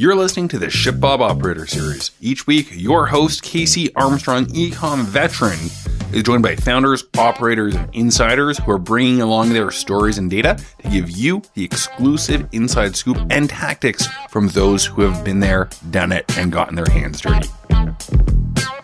[0.00, 2.12] You're listening to the ShipBob Operator Series.
[2.20, 5.58] Each week, your host, Casey Armstrong, ecom veteran,
[6.12, 10.56] is joined by founders, operators, and insiders who are bringing along their stories and data
[10.84, 15.68] to give you the exclusive inside scoop and tactics from those who have been there,
[15.90, 17.48] done it, and gotten their hands dirty.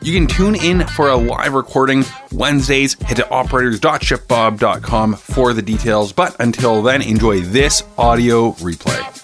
[0.02, 3.00] You can tune in for a live recording Wednesdays.
[3.02, 6.12] Head to operators.shipbob.com for the details.
[6.12, 9.23] But until then, enjoy this audio replay.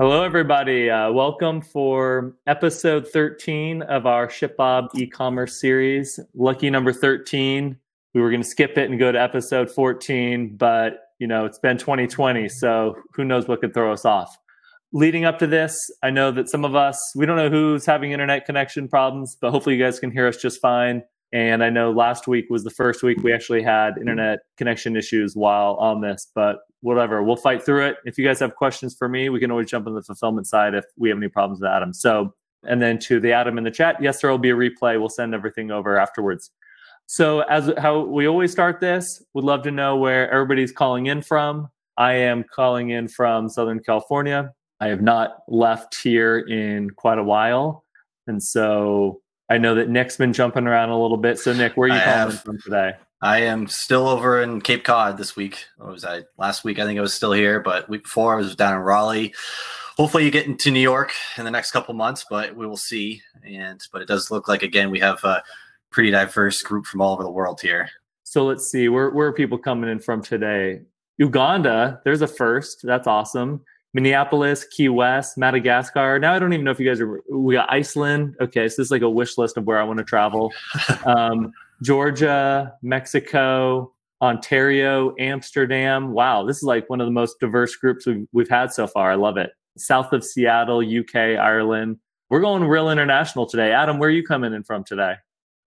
[0.00, 0.88] Hello, everybody.
[0.88, 6.18] Uh, welcome for episode 13 of our ShipBob e-commerce series.
[6.34, 7.76] Lucky number 13.
[8.14, 11.58] We were going to skip it and go to episode 14, but you know it's
[11.58, 14.34] been 2020, so who knows what could throw us off.
[14.94, 18.12] Leading up to this, I know that some of us we don't know who's having
[18.12, 21.02] internet connection problems, but hopefully you guys can hear us just fine.
[21.32, 25.36] And I know last week was the first week we actually had internet connection issues
[25.36, 27.96] while on this, but whatever, we'll fight through it.
[28.04, 30.74] If you guys have questions for me, we can always jump on the fulfillment side
[30.74, 31.92] if we have any problems with Adam.
[31.92, 34.98] So, and then to the Adam in the chat, yes, there will be a replay.
[34.98, 36.50] We'll send everything over afterwards.
[37.06, 41.22] So, as how we always start this, would love to know where everybody's calling in
[41.22, 41.68] from.
[41.96, 44.52] I am calling in from Southern California.
[44.80, 47.84] I have not left here in quite a while.
[48.26, 51.38] And so I know that Nick's been jumping around a little bit.
[51.40, 52.92] So, Nick, where are you I calling have, from today?
[53.20, 55.66] I am still over in Cape Cod this week.
[55.76, 56.78] What was I last week?
[56.78, 59.34] I think I was still here, but week before I was down in Raleigh.
[59.96, 63.22] Hopefully, you get into New York in the next couple months, but we will see.
[63.44, 65.42] And but it does look like again we have a
[65.90, 67.90] pretty diverse group from all over the world here.
[68.22, 70.82] So let's see where where are people coming in from today?
[71.18, 72.80] Uganda, there's a first.
[72.84, 73.62] That's awesome.
[73.92, 76.18] Minneapolis, Key West, Madagascar.
[76.18, 77.22] Now I don't even know if you guys are.
[77.30, 78.36] We got Iceland.
[78.40, 80.52] Okay, so this is like a wish list of where I want to travel.
[81.06, 81.52] Um,
[81.82, 86.12] Georgia, Mexico, Ontario, Amsterdam.
[86.12, 89.10] Wow, this is like one of the most diverse groups we've, we've had so far.
[89.10, 89.52] I love it.
[89.78, 91.98] South of Seattle, UK, Ireland.
[92.28, 93.72] We're going real international today.
[93.72, 95.14] Adam, where are you coming in from today?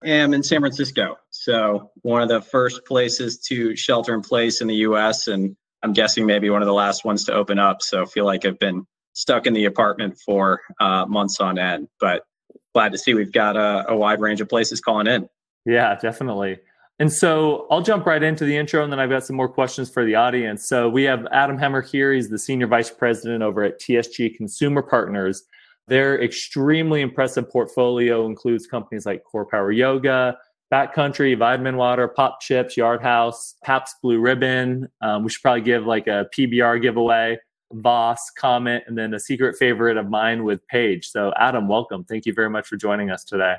[0.04, 1.18] I am in San Francisco.
[1.30, 5.28] So, one of the first places to shelter in place in the US.
[5.28, 7.82] And I'm guessing maybe one of the last ones to open up.
[7.82, 11.88] So feel like I've been stuck in the apartment for uh, months on end.
[12.00, 12.26] But
[12.74, 15.30] glad to see we've got a, a wide range of places calling in.
[15.66, 16.60] Yeah, definitely.
[17.00, 19.90] And so I'll jump right into the intro and then I've got some more questions
[19.90, 20.68] for the audience.
[20.68, 22.14] So we have Adam Hemmer here.
[22.14, 25.44] He's the Senior Vice President over at TSG Consumer Partners.
[25.88, 30.38] Their extremely impressive portfolio includes companies like Core Power Yoga,
[30.74, 34.90] Backcountry, Vitamin Water, Pop Chips, Yard House, Pabst Blue Ribbon.
[35.02, 37.38] Um, we should probably give like a PBR giveaway,
[37.74, 41.08] Voss, Comet, and then a secret favorite of mine with Paige.
[41.08, 42.04] So, Adam, welcome.
[42.06, 43.58] Thank you very much for joining us today.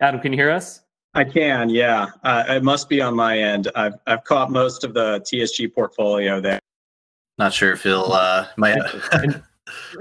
[0.00, 0.82] Adam, can you hear us?
[1.14, 2.08] I can, yeah.
[2.22, 3.68] Uh, it must be on my end.
[3.74, 6.60] I've I've caught most of the TSG portfolio there.
[7.38, 8.76] Not sure if he'll uh, my.
[9.12, 9.42] and,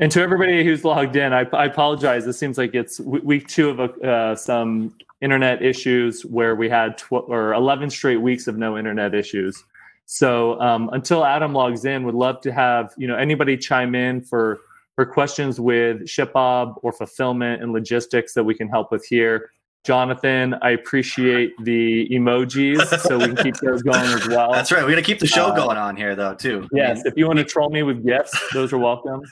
[0.01, 2.27] and, to everybody who's logged in, I, I apologize.
[2.27, 7.27] It seems like it's week two of uh, some internet issues where we had tw-
[7.27, 9.63] or 11 straight weeks of no internet issues.
[10.05, 14.21] So um, until Adam logs in, would love to have you know anybody chime in
[14.21, 14.59] for
[14.95, 19.51] for questions with ShipBob or fulfillment and logistics that we can help with here.
[19.83, 24.51] Jonathan, I appreciate the emojis, so we can keep those going as well.
[24.51, 24.83] That's right.
[24.83, 26.67] We're gonna keep the show uh, going on here, though, too.
[26.71, 29.21] Yes, I mean, if you want to troll me with gifts, those are welcome.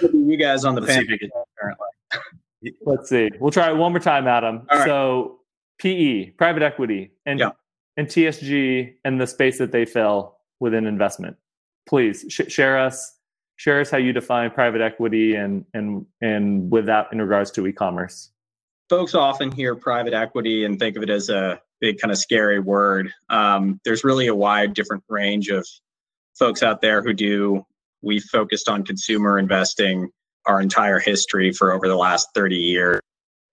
[0.00, 1.86] you guys on the panel currently.
[2.82, 3.30] Let's see.
[3.38, 4.66] We'll try it one more time, Adam.
[4.70, 4.84] Right.
[4.84, 5.40] So
[5.78, 7.50] PE, private equity, and yeah.
[7.96, 11.36] and TSG and the space that they fill within investment.
[11.88, 13.18] Please sh- share us
[13.56, 17.66] share us how you define private equity and and and with that in regards to
[17.66, 18.30] e-commerce.
[18.88, 22.58] Folks often hear private equity and think of it as a big kind of scary
[22.58, 23.12] word.
[23.28, 25.66] Um, there's really a wide different range of
[26.38, 27.64] folks out there who do.
[28.00, 30.10] We focused on consumer investing
[30.48, 33.00] our entire history for over the last 30 years.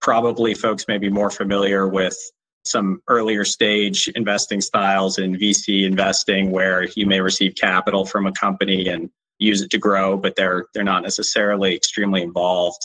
[0.00, 2.16] Probably folks may be more familiar with
[2.64, 8.32] some earlier stage investing styles in VC investing where you may receive capital from a
[8.32, 12.80] company and use it to grow, but they're they're not necessarily extremely involved.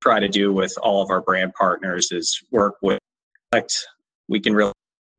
[0.00, 2.98] Try to do with all of our brand partners is work with
[4.28, 4.72] we can really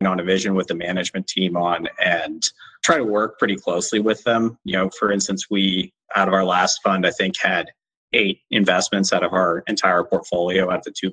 [0.06, 2.44] on a vision with the management team on and
[2.84, 4.57] try to work pretty closely with them.
[4.66, 7.72] You know, for instance, we out of our last fund, I think had
[8.13, 11.12] eight investments out of our entire portfolio out of the two.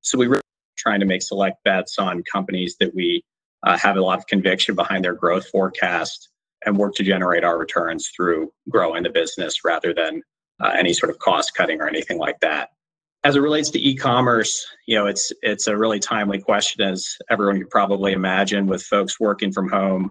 [0.00, 0.40] So we were
[0.76, 3.22] trying to make select bets on companies that we
[3.62, 6.28] uh, have a lot of conviction behind their growth forecast
[6.66, 10.22] and work to generate our returns through growing the business rather than
[10.62, 12.70] uh, any sort of cost cutting or anything like that.
[13.22, 17.58] As it relates to e-commerce, you know, it's it's a really timely question, as everyone
[17.58, 20.10] could probably imagine, with folks working from home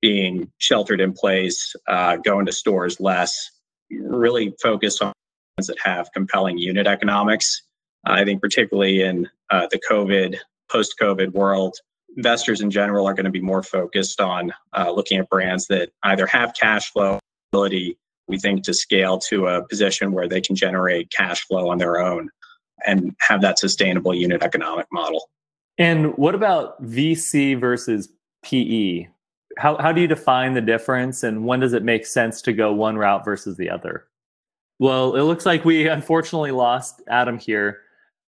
[0.00, 3.50] being sheltered in place, uh, going to stores less,
[3.90, 5.12] really focus on
[5.58, 7.62] that have compelling unit economics.
[8.04, 10.36] I think, particularly in uh, the COVID,
[10.70, 11.76] post COVID world,
[12.16, 15.90] investors in general are going to be more focused on uh, looking at brands that
[16.02, 17.18] either have cash flow
[17.52, 17.96] ability,
[18.28, 22.00] we think, to scale to a position where they can generate cash flow on their
[22.00, 22.28] own
[22.84, 25.28] and have that sustainable unit economic model.
[25.78, 28.08] And what about VC versus
[28.44, 29.06] PE?
[29.58, 32.72] How, how do you define the difference and when does it make sense to go
[32.72, 34.06] one route versus the other?
[34.82, 37.82] Well, it looks like we unfortunately lost Adam here.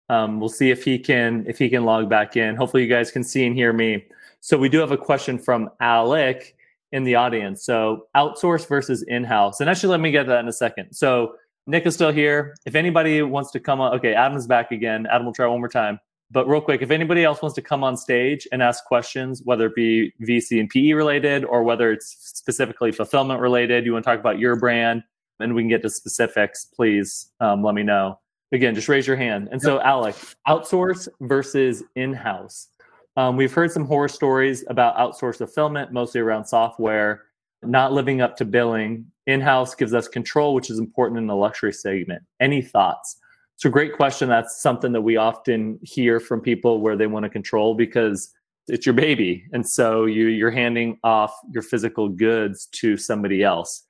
[0.08, 2.56] Um, we'll see if he can if he can log back in.
[2.56, 4.04] Hopefully, you guys can see and hear me.
[4.40, 6.56] So we do have a question from Alec
[6.90, 7.64] in the audience.
[7.64, 10.92] So outsource versus in-house, and actually, let me get that in a second.
[10.92, 11.36] So
[11.68, 12.56] Nick is still here.
[12.66, 15.06] If anybody wants to come on, okay, Adam's back again.
[15.06, 16.00] Adam will try one more time.
[16.32, 19.66] But real quick, if anybody else wants to come on stage and ask questions, whether
[19.66, 24.10] it be VC and PE related or whether it's specifically fulfillment related, you want to
[24.10, 25.04] talk about your brand,
[25.40, 28.18] and we can get to specifics, please um, let me know.
[28.52, 29.48] Again, just raise your hand.
[29.52, 30.16] And so, Alec,
[30.48, 32.68] outsource versus in house.
[33.16, 37.24] Um, we've heard some horror stories about outsourced fulfillment, mostly around software,
[37.62, 39.06] not living up to billing.
[39.26, 42.22] In house gives us control, which is important in the luxury segment.
[42.40, 43.18] Any thoughts?
[43.56, 44.28] It's a great question.
[44.28, 48.32] That's something that we often hear from people where they want to control because
[48.68, 49.44] it's your baby.
[49.52, 53.84] And so you, you're handing off your physical goods to somebody else.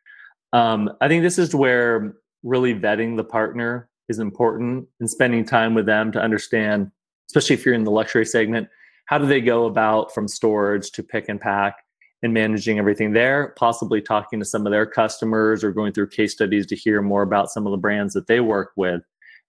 [0.52, 5.74] Um, I think this is where really vetting the partner is important and spending time
[5.74, 6.90] with them to understand,
[7.28, 8.68] especially if you're in the luxury segment,
[9.06, 11.76] how do they go about from storage to pick and pack
[12.22, 16.32] and managing everything there, possibly talking to some of their customers or going through case
[16.32, 19.02] studies to hear more about some of the brands that they work with.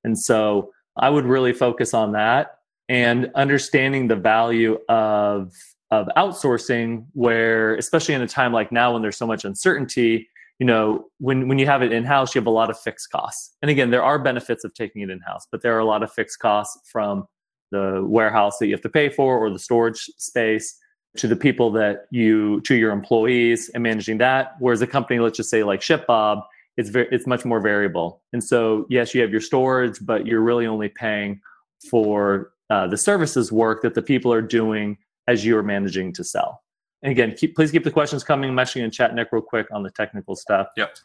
[0.03, 2.57] And so I would really focus on that
[2.89, 5.53] and understanding the value of
[5.91, 10.29] of outsourcing where especially in a time like now when there's so much uncertainty
[10.61, 13.09] you know when when you have it in house you have a lot of fixed
[13.09, 13.57] costs.
[13.63, 16.03] And again there are benefits of taking it in house but there are a lot
[16.03, 17.25] of fixed costs from
[17.71, 20.77] the warehouse that you have to pay for or the storage space
[21.17, 24.53] to the people that you to your employees and managing that.
[24.59, 26.43] Whereas a company let's just say like shipbob
[26.77, 28.21] it's very it's much more variable.
[28.31, 31.41] And so yes you have your storage but you're really only paying
[31.89, 36.23] for uh, the services work that the people are doing as you are managing to
[36.23, 36.61] sell
[37.03, 38.49] and again, keep, please keep the questions coming.
[38.49, 40.67] I'm actually going to chat Nick real quick on the technical stuff.
[40.77, 40.97] Yep.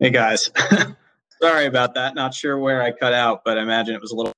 [0.00, 0.50] Hey guys,
[1.42, 2.14] sorry about that.
[2.14, 4.32] Not sure where I cut out, but I imagine it was a little.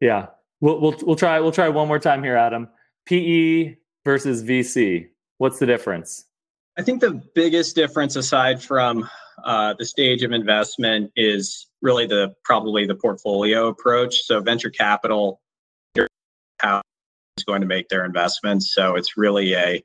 [0.00, 0.26] Yeah,
[0.60, 2.68] we'll we'll we'll try we'll try one more time here, Adam.
[3.04, 5.08] PE versus VC.
[5.38, 6.24] What's the difference?
[6.78, 9.08] I think the biggest difference, aside from
[9.44, 14.22] uh, the stage of investment, is really the probably the portfolio approach.
[14.22, 15.40] So venture capital,
[16.58, 16.80] how
[17.36, 18.74] is going to make their investments.
[18.74, 19.82] So it's really a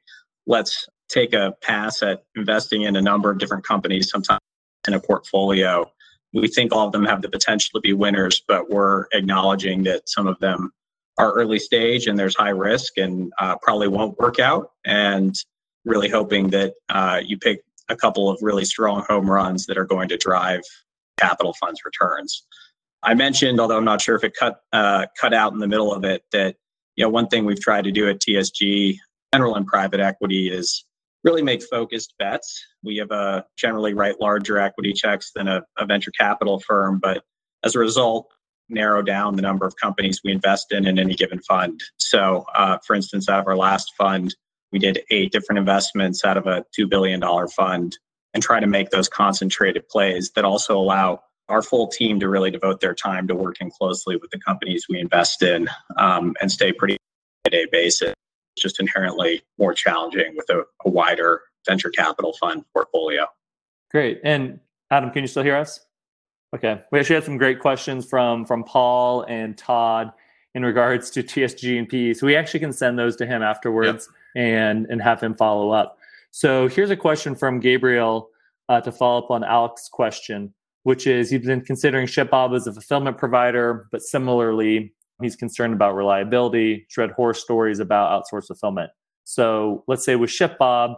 [0.48, 4.40] let's take a pass at investing in a number of different companies, sometimes
[4.88, 5.90] in a portfolio.
[6.34, 10.08] We think all of them have the potential to be winners, but we're acknowledging that
[10.08, 10.72] some of them
[11.18, 14.72] are early stage and there's high risk and uh, probably won't work out.
[14.86, 15.36] And
[15.86, 19.86] really hoping that uh, you pick a couple of really strong home runs that are
[19.86, 20.62] going to drive
[21.20, 22.46] capital funds returns.
[23.04, 25.94] I mentioned, although I'm not sure if it cut uh, cut out in the middle
[25.94, 26.56] of it, that
[26.96, 28.98] you know one thing we've tried to do at TSG
[29.34, 30.86] general in private equity is
[31.24, 32.66] really make focused bets.
[32.84, 37.24] We have a generally write larger equity checks than a, a venture capital firm, but
[37.64, 38.28] as a result,
[38.70, 41.82] narrow down the number of companies we invest in in any given fund.
[41.98, 44.36] So, uh, for instance, out of our last fund,
[44.72, 47.98] we did eight different investments out of a $2 billion fund
[48.34, 51.20] and try to make those concentrated plays that also allow
[51.50, 55.00] our full team to really devote their time to working closely with the companies we
[55.00, 56.98] invest in um, and stay pretty
[57.50, 58.14] day basis
[58.58, 63.26] just inherently more challenging with a, a wider venture capital fund portfolio.
[63.92, 64.20] Great.
[64.24, 65.80] And Adam, can you still hear us?
[66.56, 66.82] Okay.
[66.92, 70.12] We actually had some great questions from from Paul and Todd
[70.54, 72.14] in regards to TSG and PE.
[72.14, 74.44] So we actually can send those to him afterwards yep.
[74.44, 75.98] and and have him follow up.
[76.32, 78.30] So here's a question from Gabriel
[78.70, 80.54] uh, to follow up on Alex's question,
[80.84, 85.96] which is he's been considering ShipBob as a fulfillment provider, but similarly He's concerned about
[85.96, 88.92] reliability, read horror stories about outsourced fulfillment.
[89.24, 90.96] So let's say with ShipBob,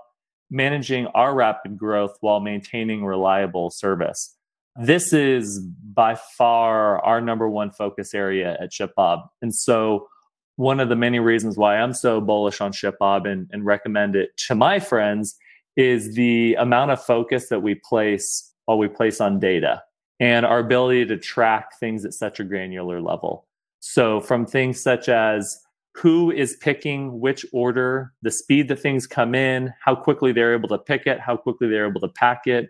[0.50, 4.36] managing our rapid growth while maintaining reliable service.
[4.76, 9.28] This is by far our number one focus area at ShipBob.
[9.42, 10.08] And so
[10.56, 14.36] one of the many reasons why I'm so bullish on ShipBob and, and recommend it
[14.48, 15.36] to my friends
[15.76, 19.82] is the amount of focus that we place while we place on data
[20.20, 23.48] and our ability to track things at such a granular level.
[23.86, 25.60] So, from things such as
[25.96, 30.70] who is picking which order, the speed that things come in, how quickly they're able
[30.70, 32.70] to pick it, how quickly they're able to pack it,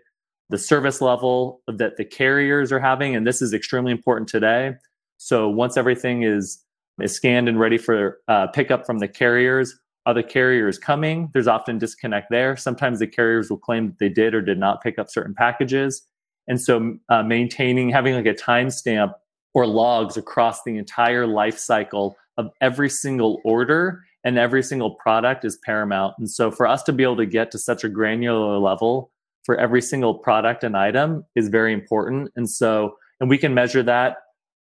[0.50, 3.14] the service level that the carriers are having.
[3.14, 4.72] And this is extremely important today.
[5.18, 6.60] So once everything is,
[7.00, 9.72] is scanned and ready for uh, pickup from the carriers,
[10.06, 11.30] are the carriers coming?
[11.32, 12.56] There's often disconnect there.
[12.56, 16.02] Sometimes the carriers will claim that they did or did not pick up certain packages.
[16.48, 19.12] And so uh, maintaining, having like a timestamp
[19.54, 25.44] or logs across the entire life cycle of every single order and every single product
[25.44, 26.14] is paramount.
[26.18, 29.10] And so for us to be able to get to such a granular level
[29.44, 32.32] for every single product and item is very important.
[32.34, 34.16] And so, and we can measure that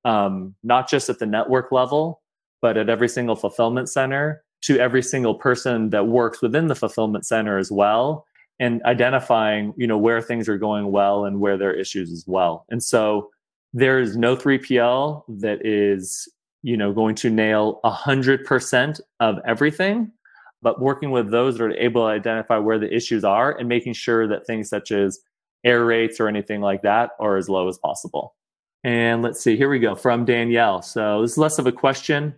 [0.05, 2.21] um, not just at the network level,
[2.61, 7.27] but at every single fulfillment center to every single person that works within the fulfillment
[7.27, 8.27] center as well
[8.61, 12.25] and identifying you know where things are going well and where there are issues as
[12.27, 13.29] well and so
[13.73, 16.29] there is no 3pl that is
[16.63, 20.11] you know going to nail 100% of everything
[20.63, 23.93] but working with those that are able to identify where the issues are and making
[23.93, 25.19] sure that things such as
[25.65, 28.35] error rates or anything like that are as low as possible
[28.85, 32.35] and let's see here we go from danielle so this is less of a question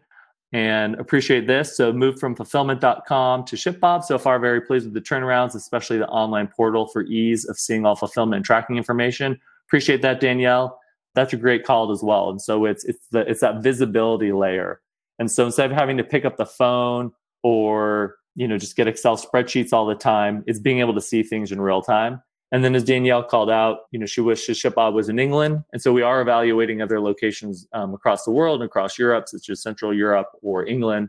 [0.55, 1.76] and appreciate this.
[1.76, 4.05] So moved from fulfillment.com to ShipBob.
[4.05, 7.85] So far, very pleased with the turnarounds, especially the online portal for ease of seeing
[7.85, 9.41] all fulfillment and tracking information.
[9.67, 10.79] Appreciate that, Danielle.
[11.14, 12.30] That's a great call as well.
[12.30, 14.80] And so it's it's the it's that visibility layer.
[15.18, 18.88] And so instead of having to pick up the phone or you know just get
[18.88, 22.23] Excel spreadsheets all the time, it's being able to see things in real time.
[22.52, 25.83] And then, as Danielle called out, you know, she wishes ShipBob was in England, and
[25.83, 29.61] so we are evaluating other locations um, across the world and across Europe, such as
[29.61, 31.09] Central Europe or England.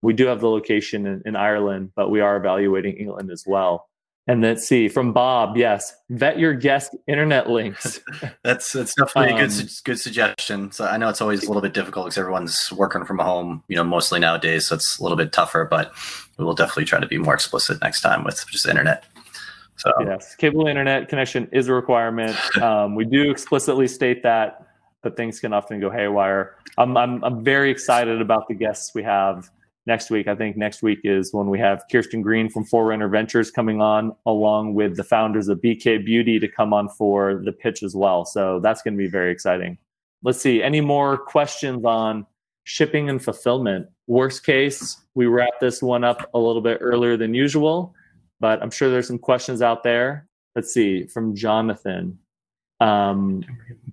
[0.00, 3.90] We do have the location in, in Ireland, but we are evaluating England as well.
[4.28, 5.56] And let's see from Bob.
[5.56, 8.00] Yes, vet your guest internet links.
[8.42, 10.72] that's that's definitely um, a good um, good suggestion.
[10.72, 13.76] So I know it's always a little bit difficult because everyone's working from home, you
[13.76, 14.66] know, mostly nowadays.
[14.66, 15.92] So it's a little bit tougher, but
[16.38, 19.04] we will definitely try to be more explicit next time with just internet.
[19.76, 22.36] So yes, cable internet connection is a requirement.
[22.60, 24.66] Um, we do explicitly state that,
[25.02, 26.56] but things can often go haywire.
[26.78, 29.50] I'm, I'm I'm very excited about the guests we have
[29.86, 30.28] next week.
[30.28, 34.14] I think next week is when we have Kirsten Green from Forerunner Ventures coming on,
[34.26, 38.24] along with the founders of BK Beauty to come on for the pitch as well.
[38.24, 39.78] So that's going to be very exciting.
[40.22, 40.62] Let's see.
[40.62, 42.26] Any more questions on
[42.64, 43.86] shipping and fulfillment?
[44.06, 47.94] Worst case, we wrap this one up a little bit earlier than usual
[48.40, 50.28] but I'm sure there's some questions out there.
[50.54, 52.18] Let's see from Jonathan.
[52.80, 53.42] Um,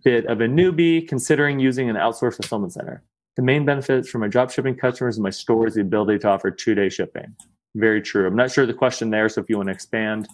[0.04, 3.04] bit of a newbie considering using an outsourced fulfillment center.
[3.36, 6.30] The main benefits for my drop shipping customers and my store is the ability to
[6.30, 7.36] offer two day shipping.
[7.76, 8.28] Very true.
[8.28, 10.28] I'm not sure the question there, so if you want to expand.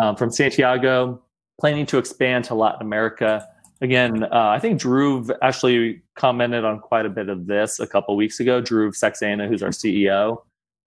[0.00, 1.22] Um, from Santiago,
[1.60, 3.46] planning to expand to Latin America.
[3.82, 8.16] Again, uh, I think Dhruv actually commented on quite a bit of this a couple
[8.16, 8.62] weeks ago.
[8.62, 10.38] Dhruv Saxena, who's our CEO,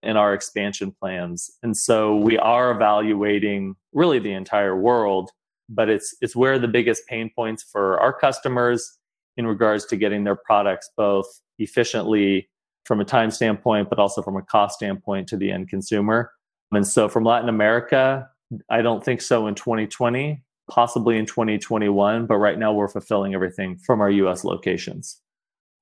[0.02, 1.52] in our expansion plans.
[1.62, 5.32] And so we are evaluating really the entire world,
[5.68, 8.98] but it's it's where the biggest pain points for our customers
[9.38, 11.26] in regards to getting their products both
[11.60, 12.50] efficiently
[12.86, 16.32] from a time standpoint, but also from a cost standpoint to the end consumer.
[16.72, 18.30] And so from Latin America,
[18.70, 23.78] I don't think so in 2020, possibly in 2021, but right now we're fulfilling everything
[23.78, 25.22] from our US locations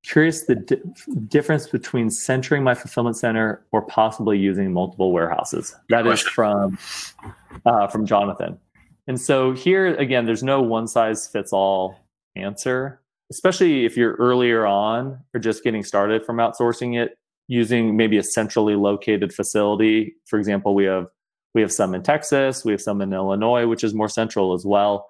[0.04, 0.82] curious the di-
[1.28, 5.76] difference between centering my fulfillment center or possibly using multiple warehouses.
[5.90, 6.78] That is from
[7.66, 8.60] uh, from Jonathan.
[9.08, 11.98] And so here again, there's no one size fits all
[12.36, 13.02] answer,
[13.34, 18.24] especially if you're earlier on or just getting started from outsourcing it using maybe a
[18.24, 20.16] centrally located facility.
[20.26, 21.08] For example, we have
[21.56, 24.66] we have some in Texas, we have some in Illinois, which is more central as
[24.66, 25.10] well.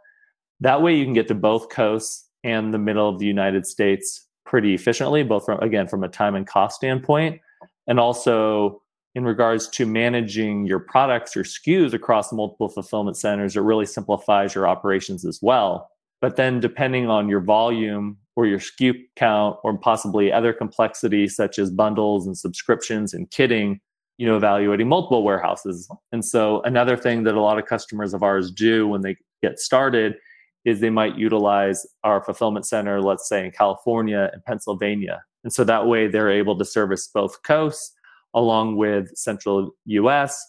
[0.59, 4.25] That way you can get to both coasts and the middle of the United States
[4.45, 7.41] pretty efficiently, both from again from a time and cost standpoint,
[7.87, 8.81] and also
[9.15, 14.55] in regards to managing your products or SKUs across multiple fulfillment centers, it really simplifies
[14.55, 15.91] your operations as well.
[16.23, 21.59] But then, depending on your volume or your SKU count, or possibly other complexities such
[21.59, 23.81] as bundles and subscriptions and kitting,
[24.17, 25.89] you know, evaluating multiple warehouses.
[26.13, 29.59] And so, another thing that a lot of customers of ours do when they get
[29.59, 30.15] started
[30.63, 35.21] is they might utilize our fulfillment center, let's say in California and Pennsylvania.
[35.43, 37.91] And so that way they're able to service both coasts
[38.33, 40.41] along with central US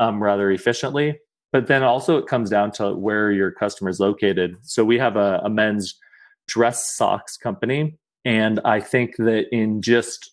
[0.00, 1.16] um, rather efficiently.
[1.52, 4.56] But then also it comes down to where your customer is located.
[4.62, 5.94] So we have a, a men's
[6.48, 7.98] dress socks company.
[8.24, 10.32] And I think that in just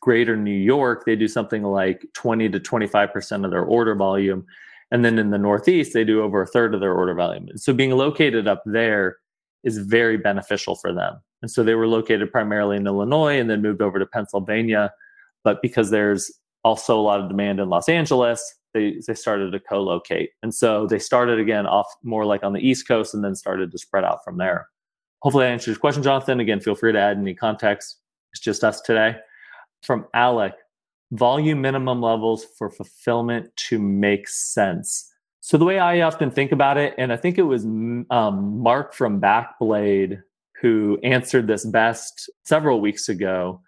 [0.00, 4.44] greater New York, they do something like 20 to 25% of their order volume
[4.90, 7.48] and then in the Northeast, they do over a third of their order volume.
[7.56, 9.18] So being located up there
[9.64, 11.20] is very beneficial for them.
[11.42, 14.92] And so they were located primarily in Illinois and then moved over to Pennsylvania.
[15.44, 16.32] but because there's
[16.64, 18.42] also a lot of demand in Los Angeles,
[18.74, 22.60] they they started to co-locate, and so they started again off more like on the
[22.60, 24.68] East Coast, and then started to spread out from there.
[25.22, 26.40] Hopefully, I answered your question, Jonathan.
[26.40, 27.98] Again, feel free to add any context.
[28.32, 29.16] It's just us today.
[29.82, 30.54] From Alec,
[31.12, 35.10] volume minimum levels for fulfillment to make sense.
[35.40, 38.92] So the way I often think about it, and I think it was um, Mark
[38.92, 40.20] from Backblade
[40.60, 43.60] who answered this best several weeks ago,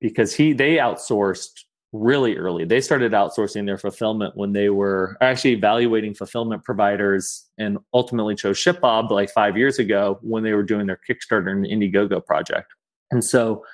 [0.00, 2.64] because he they outsourced really early.
[2.64, 8.58] They started outsourcing their fulfillment when they were actually evaluating fulfillment providers and ultimately chose
[8.58, 12.74] ShipBob like five years ago when they were doing their Kickstarter and Indiegogo project.
[13.10, 13.64] And so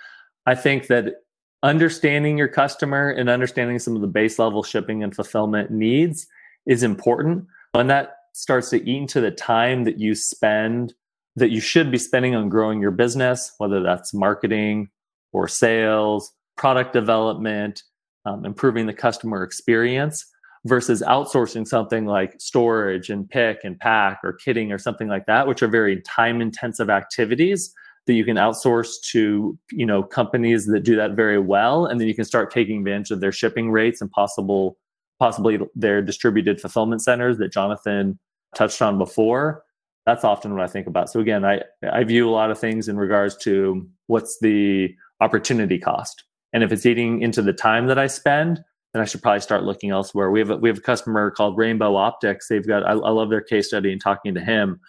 [0.47, 1.15] I think that
[1.63, 6.27] understanding your customer and understanding some of the base level shipping and fulfillment needs
[6.67, 7.47] is important.
[7.73, 10.95] And that starts to eat into the time that you spend
[11.37, 14.89] that you should be spending on growing your business, whether that's marketing
[15.33, 17.83] or sales, product development,
[18.25, 20.27] um, improving the customer experience
[20.67, 25.47] versus outsourcing something like storage and pick and pack or kitting or something like that,
[25.47, 27.75] which are very time intensive activities
[28.07, 31.87] that you can outsource to you know companies that do that very well.
[31.87, 34.79] And then you can start taking advantage of their shipping rates and possible
[35.19, 38.19] possibly their distributed fulfillment centers that jonathan
[38.55, 39.63] touched on before.
[40.07, 41.11] That's often what i think about.
[41.11, 41.63] So again i
[41.93, 46.73] i view a lot of things in regards to what's the opportunity cost and if
[46.73, 50.31] it's eating into the time that I spend, then I should probably start looking elsewhere.
[50.31, 52.47] We have a, we have a customer called Rainbow Optics.
[52.49, 54.81] They've got I, I love their case study and talking to him,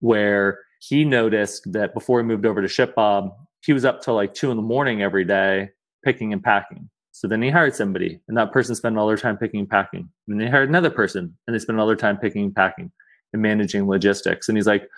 [0.00, 3.30] where he noticed that before he moved over to ShipBob,
[3.64, 5.70] he was up till like two in the morning every day
[6.04, 6.90] picking and packing.
[7.12, 10.08] So then he hired somebody, and that person spent all their time picking and packing.
[10.28, 12.92] And then he hired another person, and they spent all their time picking and packing
[13.32, 14.48] and managing logistics.
[14.48, 14.88] And he's like,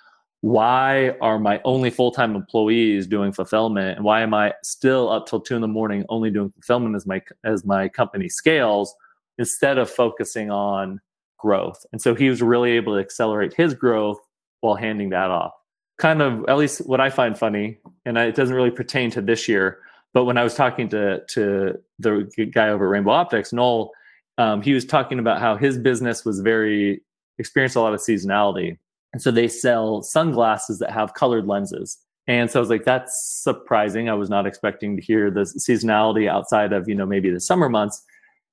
[0.40, 3.96] why are my only full-time employees doing fulfillment?
[3.96, 7.06] And why am i still up till two in the morning only doing fulfillment as
[7.06, 8.94] my as my company scales
[9.38, 11.00] instead of focusing on
[11.38, 11.84] growth?
[11.92, 14.18] And so he was really able to accelerate his growth
[14.60, 15.52] while handing that off.
[15.98, 19.48] Kind of at least what i find funny and it doesn't really pertain to this
[19.48, 19.80] year
[20.14, 23.90] but when i was talking to to the guy over at rainbow optics noel
[24.38, 27.00] um, he was talking about how his business was very
[27.38, 28.78] experienced a lot of seasonality
[29.12, 31.98] and so they sell sunglasses that have colored lenses.
[32.26, 34.10] And so I was like, that's surprising.
[34.10, 37.70] I was not expecting to hear the seasonality outside of, you know, maybe the summer
[37.70, 38.02] months.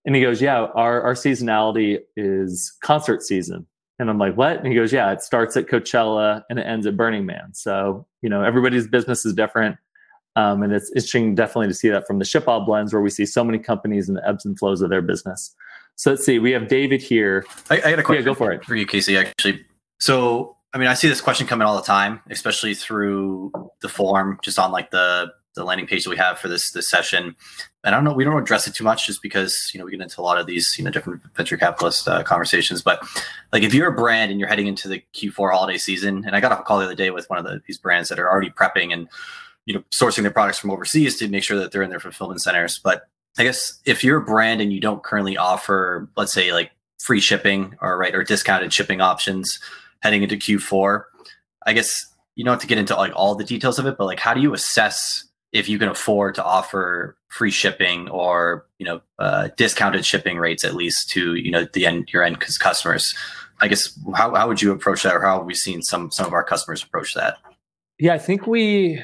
[0.06, 3.68] And he goes, yeah, our, our seasonality is concert season.
[4.00, 4.58] And I'm like, what?
[4.58, 7.54] And he goes, yeah, it starts at Coachella and it ends at Burning Man.
[7.54, 9.78] So, you know, everybody's business is different.
[10.38, 13.26] Um, and it's interesting definitely to see that from the ShipBob lens where we see
[13.26, 15.54] so many companies and the ebbs and flows of their business.
[15.96, 17.46] So let's see, we have David here.
[17.70, 18.65] I, I got a question yeah, go for, it.
[18.65, 19.65] for you, Casey, actually.
[19.99, 24.39] So, I mean, I see this question coming all the time, especially through the form,
[24.43, 27.36] just on like the the landing page that we have for this this session.
[27.84, 29.91] And I don't know, we don't address it too much, just because you know we
[29.91, 32.81] get into a lot of these you know different venture capitalist uh, conversations.
[32.81, 33.01] But
[33.53, 36.41] like, if you're a brand and you're heading into the Q4 holiday season, and I
[36.41, 38.29] got off a call the other day with one of the, these brands that are
[38.29, 39.08] already prepping and
[39.65, 42.41] you know sourcing their products from overseas to make sure that they're in their fulfillment
[42.41, 42.79] centers.
[42.79, 46.71] But I guess if you're a brand and you don't currently offer, let's say, like
[46.99, 49.60] free shipping or right or discounted shipping options
[50.01, 51.03] heading into Q4.
[51.65, 52.05] I guess
[52.36, 54.34] you don't have to get into like all the details of it, but like how
[54.34, 59.49] do you assess if you can afford to offer free shipping or you know uh,
[59.58, 63.13] discounted shipping rates at least to you know the end your end customers?
[63.62, 66.25] I guess how how would you approach that, or how have we seen some some
[66.25, 67.38] of our customers approach that?
[67.97, 69.01] Yeah, I think we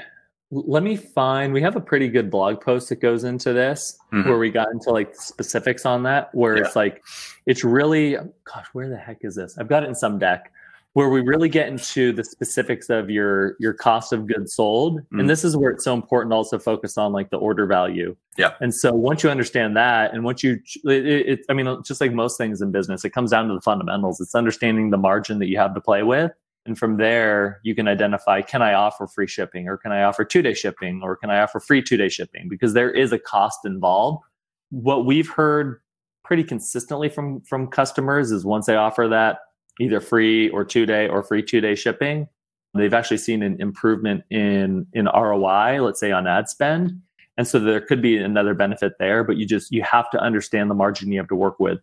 [0.51, 4.27] let me find we have a pretty good blog post that goes into this mm-hmm.
[4.27, 6.65] where we got into like specifics on that where yeah.
[6.65, 7.01] it's like
[7.45, 10.51] it's really gosh where the heck is this i've got it in some deck
[10.93, 14.99] where we really get into the specifics of your your cost of goods sold.
[15.13, 15.21] Mm.
[15.21, 18.15] and this is where it's so important to also focus on like the order value.
[18.37, 18.53] Yeah.
[18.59, 22.13] And so once you understand that and once you it, it, i mean just like
[22.13, 24.19] most things in business it comes down to the fundamentals.
[24.19, 26.31] It's understanding the margin that you have to play with.
[26.65, 30.25] And from there you can identify can i offer free shipping or can i offer
[30.25, 32.49] two day shipping or can i offer free two day shipping?
[32.49, 34.23] Because there is a cost involved.
[34.71, 35.81] What we've heard
[36.23, 39.39] pretty consistently from from customers is once they offer that
[39.81, 42.27] either free or two day or free two day shipping.
[42.73, 47.01] They've actually seen an improvement in in ROI, let's say on ad spend.
[47.37, 50.69] And so there could be another benefit there, but you just you have to understand
[50.69, 51.79] the margin you have to work with.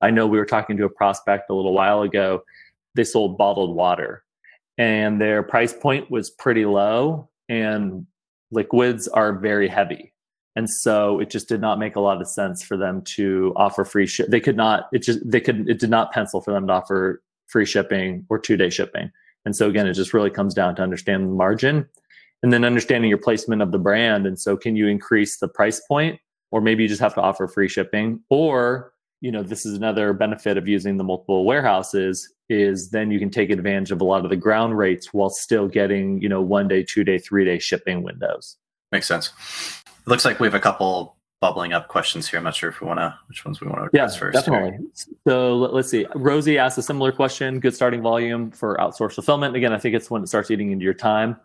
[0.00, 2.42] I know we were talking to a prospect a little while ago.
[2.94, 4.24] They sold bottled water
[4.78, 8.06] and their price point was pretty low and
[8.50, 10.14] liquids are very heavy.
[10.56, 13.84] And so it just did not make a lot of sense for them to offer
[13.84, 14.28] free ship.
[14.28, 17.22] They could not, it just, they could, it did not pencil for them to offer
[17.50, 19.10] free shipping or two day shipping.
[19.44, 21.88] And so again, it just really comes down to understanding the margin
[22.42, 24.26] and then understanding your placement of the brand.
[24.26, 27.46] And so can you increase the price point or maybe you just have to offer
[27.46, 32.90] free shipping, or you know this is another benefit of using the multiple warehouses is
[32.90, 36.20] then you can take advantage of a lot of the ground rates while still getting
[36.20, 38.56] you know one day two day three day shipping windows
[38.92, 39.32] makes sense
[39.86, 42.80] it looks like we have a couple bubbling up questions here i'm not sure if
[42.80, 44.80] we want to which ones we want to address yeah, first definitely here.
[45.26, 49.72] so let's see rosie asked a similar question good starting volume for outsourced fulfillment again
[49.72, 51.36] i think it's when it starts eating into your time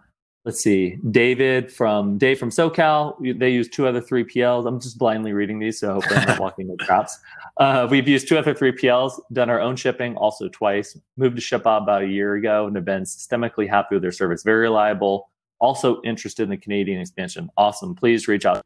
[0.46, 3.40] let's see, David from Dave from SoCal.
[3.40, 4.68] They use two other 3PLs.
[4.68, 7.20] I'm just blindly reading these, so hopefully I'm not walking the traps.
[7.58, 11.84] Uh, we've used two other 3PLs, done our own shipping also twice, moved to ShipBob
[11.84, 14.44] about a year ago and have been systemically happy with their service.
[14.44, 15.30] Very reliable.
[15.60, 17.50] Also interested in the Canadian expansion.
[17.56, 17.96] Awesome.
[17.96, 18.62] Please reach out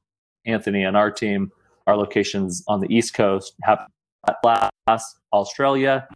[0.45, 1.51] Anthony and our team.
[1.87, 3.87] Our locations on the East Coast have
[4.43, 6.07] last Australia.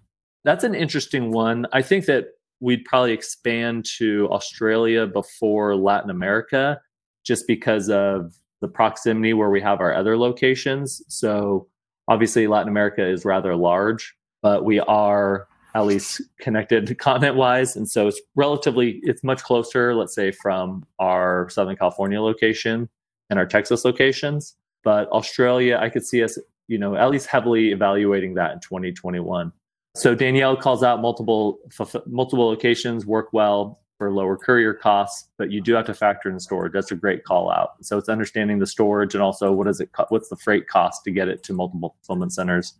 [0.43, 1.65] That's an interesting one.
[1.73, 2.25] I think that
[2.59, 6.79] we'd probably expand to Australia before Latin America
[7.23, 11.01] just because of the proximity where we have our other locations.
[11.07, 11.67] So
[12.07, 17.75] obviously Latin America is rather large, but we are at least connected continent wise.
[17.75, 22.89] And so it's relatively, it's much closer, let's say from our Southern California location
[23.33, 24.55] and our Texas locations.
[24.83, 29.51] But Australia, I could see us, you know, at least heavily evaluating that in 2021.
[29.95, 31.57] So Danielle calls out multiple
[32.05, 36.39] multiple locations work well for lower courier costs, but you do have to factor in
[36.39, 36.73] storage.
[36.73, 37.71] That's a great call out.
[37.81, 41.11] So it's understanding the storage and also what is it what's the freight cost to
[41.11, 42.75] get it to multiple fulfillment centers.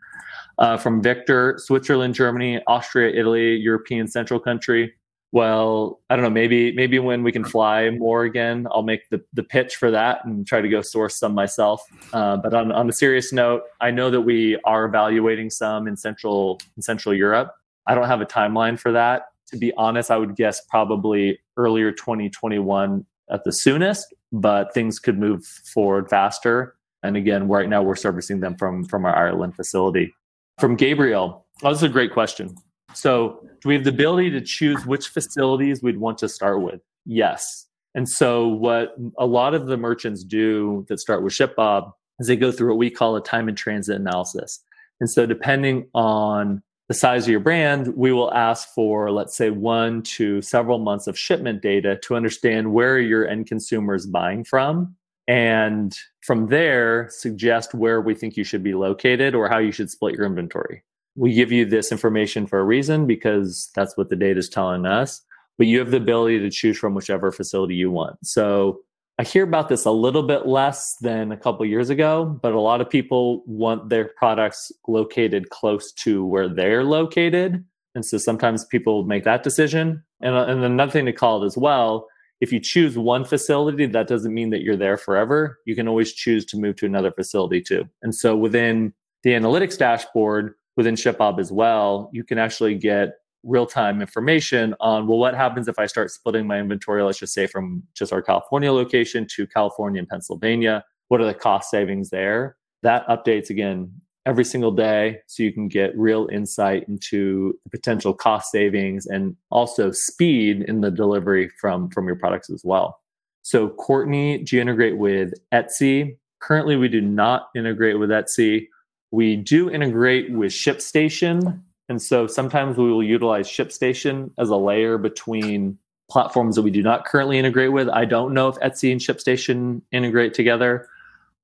[0.59, 4.93] Uh, from Victor, Switzerland, Germany, Austria, Italy, European Central country
[5.33, 9.19] well, I don't know, maybe maybe when we can fly more again, I'll make the,
[9.33, 11.81] the pitch for that and try to go source some myself.
[12.13, 15.97] Uh, but on, on a serious note, I know that we are evaluating some in
[15.97, 17.51] central in Central Europe.
[17.87, 19.23] I don't have a timeline for that.
[19.47, 25.17] To be honest, I would guess probably earlier 2021 at the soonest, but things could
[25.17, 26.75] move forward faster.
[27.01, 30.13] And again, right now we're servicing them from from our Ireland facility.
[30.59, 32.55] From Gabriel, oh, this is a great question.
[32.93, 36.81] So, do we have the ability to choose which facilities we'd want to start with?
[37.05, 37.67] Yes.
[37.95, 42.35] And so, what a lot of the merchants do that start with ShipBob is they
[42.35, 44.59] go through what we call a time and transit analysis.
[44.99, 49.49] And so, depending on the size of your brand, we will ask for, let's say,
[49.49, 54.43] one to several months of shipment data to understand where your end consumer is buying
[54.43, 54.95] from.
[55.27, 59.89] And from there, suggest where we think you should be located or how you should
[59.89, 60.83] split your inventory
[61.15, 64.85] we give you this information for a reason because that's what the data is telling
[64.85, 65.21] us
[65.57, 68.17] but you have the ability to choose from whichever facility you want.
[68.25, 68.79] So
[69.19, 72.59] i hear about this a little bit less than a couple years ago but a
[72.59, 77.63] lot of people want their products located close to where they're located.
[77.95, 80.03] And so sometimes people make that decision.
[80.19, 82.07] And, and another thing to call it as well
[82.41, 85.59] if you choose one facility that doesn't mean that you're there forever.
[85.65, 87.85] You can always choose to move to another facility too.
[88.01, 93.65] And so within the analytics dashboard within ShipBob as well, you can actually get real
[93.65, 97.45] time information on well, what happens if I start splitting my inventory, let's just say
[97.47, 100.83] from just our California location to California and Pennsylvania?
[101.09, 102.55] What are the cost savings there?
[102.81, 103.91] That updates again
[104.25, 109.35] every single day so you can get real insight into the potential cost savings and
[109.51, 113.01] also speed in the delivery from from your products as well
[113.41, 118.67] so courtney do you integrate with etsy currently we do not integrate with etsy
[119.13, 121.61] we do integrate with ShipStation.
[121.87, 125.77] And so sometimes we will utilize ShipStation as a layer between
[126.09, 127.89] platforms that we do not currently integrate with.
[127.89, 130.87] I don't know if Etsy and ShipStation integrate together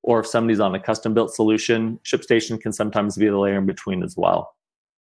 [0.02, 2.00] or if somebody's on a custom built solution.
[2.04, 4.56] ShipStation can sometimes be the layer in between as well.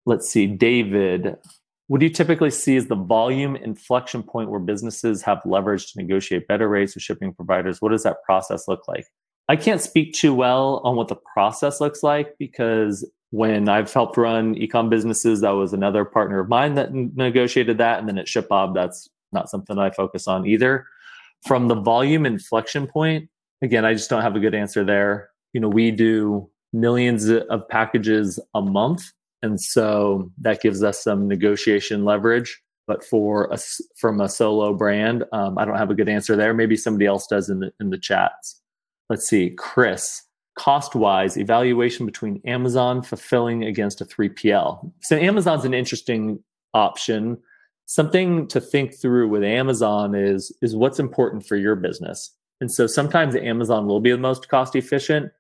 [0.05, 1.39] Let's see, David.
[1.87, 5.99] What do you typically see as the volume inflection point where businesses have leverage to
[5.99, 7.81] negotiate better rates with shipping providers?
[7.81, 9.07] What does that process look like?
[9.49, 14.17] I can't speak too well on what the process looks like because when I've helped
[14.17, 17.99] run ecom businesses, that was another partner of mine that negotiated that.
[17.99, 20.87] And then at ShipBob, that's not something I focus on either.
[21.47, 23.29] From the volume inflection point,
[23.63, 25.31] again, I just don't have a good answer there.
[25.55, 29.03] You know, we do millions of packages a month.
[29.43, 32.61] And so that gives us some negotiation leverage.
[32.87, 36.55] But for us from a solo brand, um, I don't have a good answer there.
[36.55, 38.58] Maybe somebody else does in the in the chats
[39.09, 40.23] let's see, Chris,
[40.59, 44.93] cost wise, evaluation between Amazon fulfilling against a 3PL.
[45.03, 46.43] So Amazon's an interesting
[46.75, 47.39] option.
[47.87, 52.33] Something to think through with Amazon is, is what's important for your business.
[52.61, 55.31] And so sometimes Amazon will be the most cost efficient.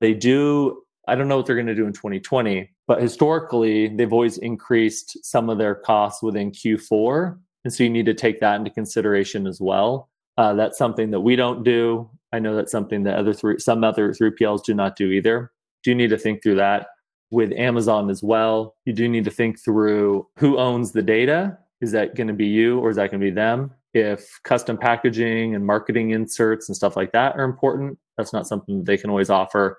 [0.00, 4.12] They do, I don't know what they're going to do in 2020, but historically, they've
[4.12, 7.36] always increased some of their costs within Q4.
[7.64, 10.08] And so you need to take that into consideration as well.
[10.36, 13.84] Uh, that's something that we don't do I know that's something that other three, some
[13.84, 15.50] other 3PLs do not do either.
[15.82, 16.88] Do you need to think through that.
[17.30, 21.58] With Amazon as well, you do need to think through who owns the data.
[21.82, 23.70] Is that going to be you or is that going to be them?
[23.92, 28.78] If custom packaging and marketing inserts and stuff like that are important, that's not something
[28.78, 29.78] that they can always offer.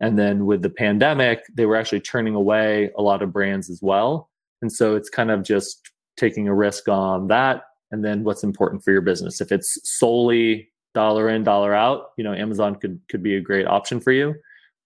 [0.00, 3.80] And then with the pandemic, they were actually turning away a lot of brands as
[3.80, 4.28] well.
[4.62, 7.62] And so it's kind of just taking a risk on that.
[7.90, 9.40] And then what's important for your business.
[9.40, 13.66] If it's solely dollar in, dollar out, you know, Amazon could could be a great
[13.66, 14.34] option for you.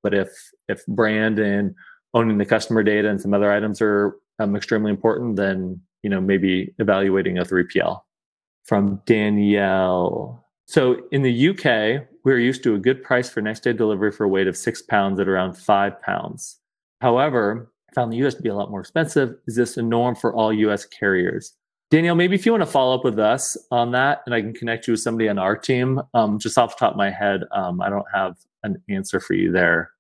[0.03, 0.29] But if
[0.69, 1.75] if brand and
[2.15, 6.21] owning the customer data and some other items are um, extremely important, then you know
[6.21, 8.01] maybe evaluating a 3PL.
[8.65, 10.47] From Danielle.
[10.67, 14.25] So in the UK, we're used to a good price for next day delivery for
[14.25, 16.59] a weight of six pounds at around five pounds.
[17.01, 19.37] However, I found the US to be a lot more expensive.
[19.47, 21.55] Is this a norm for all US carriers?
[21.93, 24.55] Danielle, maybe if you want to follow up with us on that and I can
[24.55, 27.43] connect you with somebody on our team, um, just off the top of my head,
[27.53, 29.91] um, I don't have an answer for you there.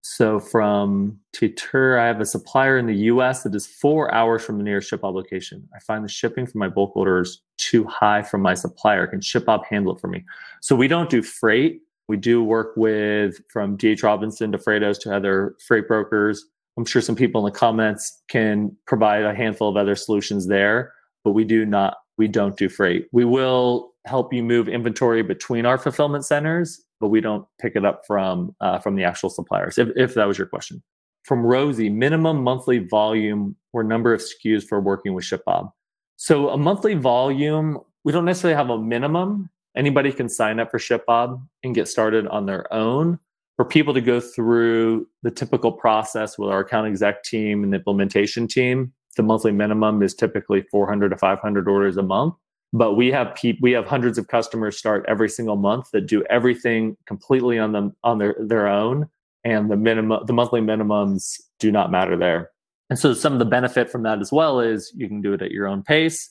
[0.00, 4.56] So from Titur, I have a supplier in the US that is four hours from
[4.56, 5.68] the nearest ShipBob location.
[5.76, 9.06] I find the shipping for my bulk orders too high from my supplier.
[9.06, 10.24] Can ShipBob handle it for me?
[10.62, 11.82] So we don't do freight.
[12.08, 14.02] We do work with from C.H.
[14.02, 16.42] Robinson to Freightos to other freight brokers.
[16.78, 20.94] I'm sure some people in the comments can provide a handful of other solutions there,
[21.24, 23.08] but we do not, we don't do freight.
[23.12, 27.84] We will help you move inventory between our fulfillment centers, but we don't pick it
[27.84, 29.78] up from uh, from the actual suppliers.
[29.78, 30.82] If, if that was your question.
[31.24, 35.70] From Rosie, minimum monthly volume or number of SKUs for working with ShipBob.
[36.16, 39.48] So a monthly volume, we don't necessarily have a minimum.
[39.74, 43.18] Anybody can sign up for ShipBob and get started on their own
[43.56, 48.46] for people to go through the typical process with our account exec team and implementation
[48.46, 52.34] team, the monthly minimum is typically 400 to 500 orders a month.
[52.72, 56.24] But we have pe- we have hundreds of customers start every single month that do
[56.24, 59.08] everything completely on them on their, their own,
[59.44, 62.50] and the minimum the monthly minimums do not matter there.
[62.90, 65.42] And so some of the benefit from that as well is you can do it
[65.42, 66.28] at your own pace.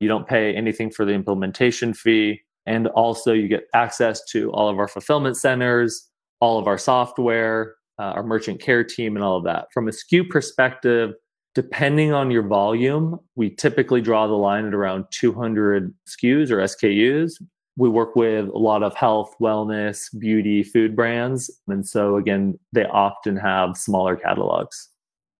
[0.00, 4.70] You don't pay anything for the implementation fee, and also you get access to all
[4.70, 6.08] of our fulfillment centers
[6.42, 9.68] all of our software, uh, our merchant care team, and all of that.
[9.72, 11.14] From a SKU perspective,
[11.54, 17.32] depending on your volume, we typically draw the line at around 200 SKUs or SKUs.
[17.76, 21.50] We work with a lot of health, wellness, beauty, food brands.
[21.68, 24.88] And so, again, they often have smaller catalogs.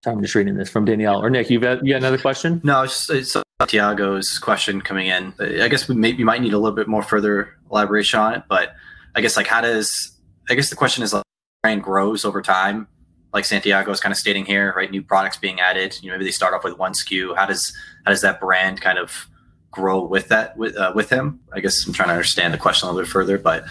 [0.03, 1.23] So I'm just reading this from Danielle.
[1.23, 2.59] Or Nick, you've got, you got another question?
[2.63, 5.33] No, it's, it's Tiago's question coming in.
[5.39, 8.43] I guess we, may, we might need a little bit more further elaboration on it,
[8.49, 8.73] but
[9.15, 10.11] I guess like how does
[10.49, 11.23] I guess the question is like
[11.61, 12.87] brand grows over time,
[13.33, 14.89] like Santiago is kind of stating here, right?
[14.89, 15.97] New products being added.
[16.01, 17.35] You know, maybe they start off with one SKU.
[17.35, 19.27] How does how does that brand kind of
[19.71, 21.39] grow with that with uh, with him?
[21.51, 23.65] I guess I'm trying to understand the question a little bit further, but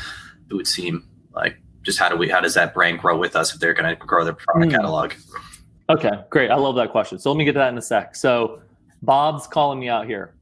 [0.50, 3.54] it would seem like just how do we how does that brand grow with us
[3.54, 4.74] if they're going to grow their product mm.
[4.74, 5.12] catalog?
[5.88, 6.50] Okay, great.
[6.50, 7.18] I love that question.
[7.18, 8.16] So let me get to that in a sec.
[8.16, 8.62] So
[9.02, 10.34] Bob's calling me out here.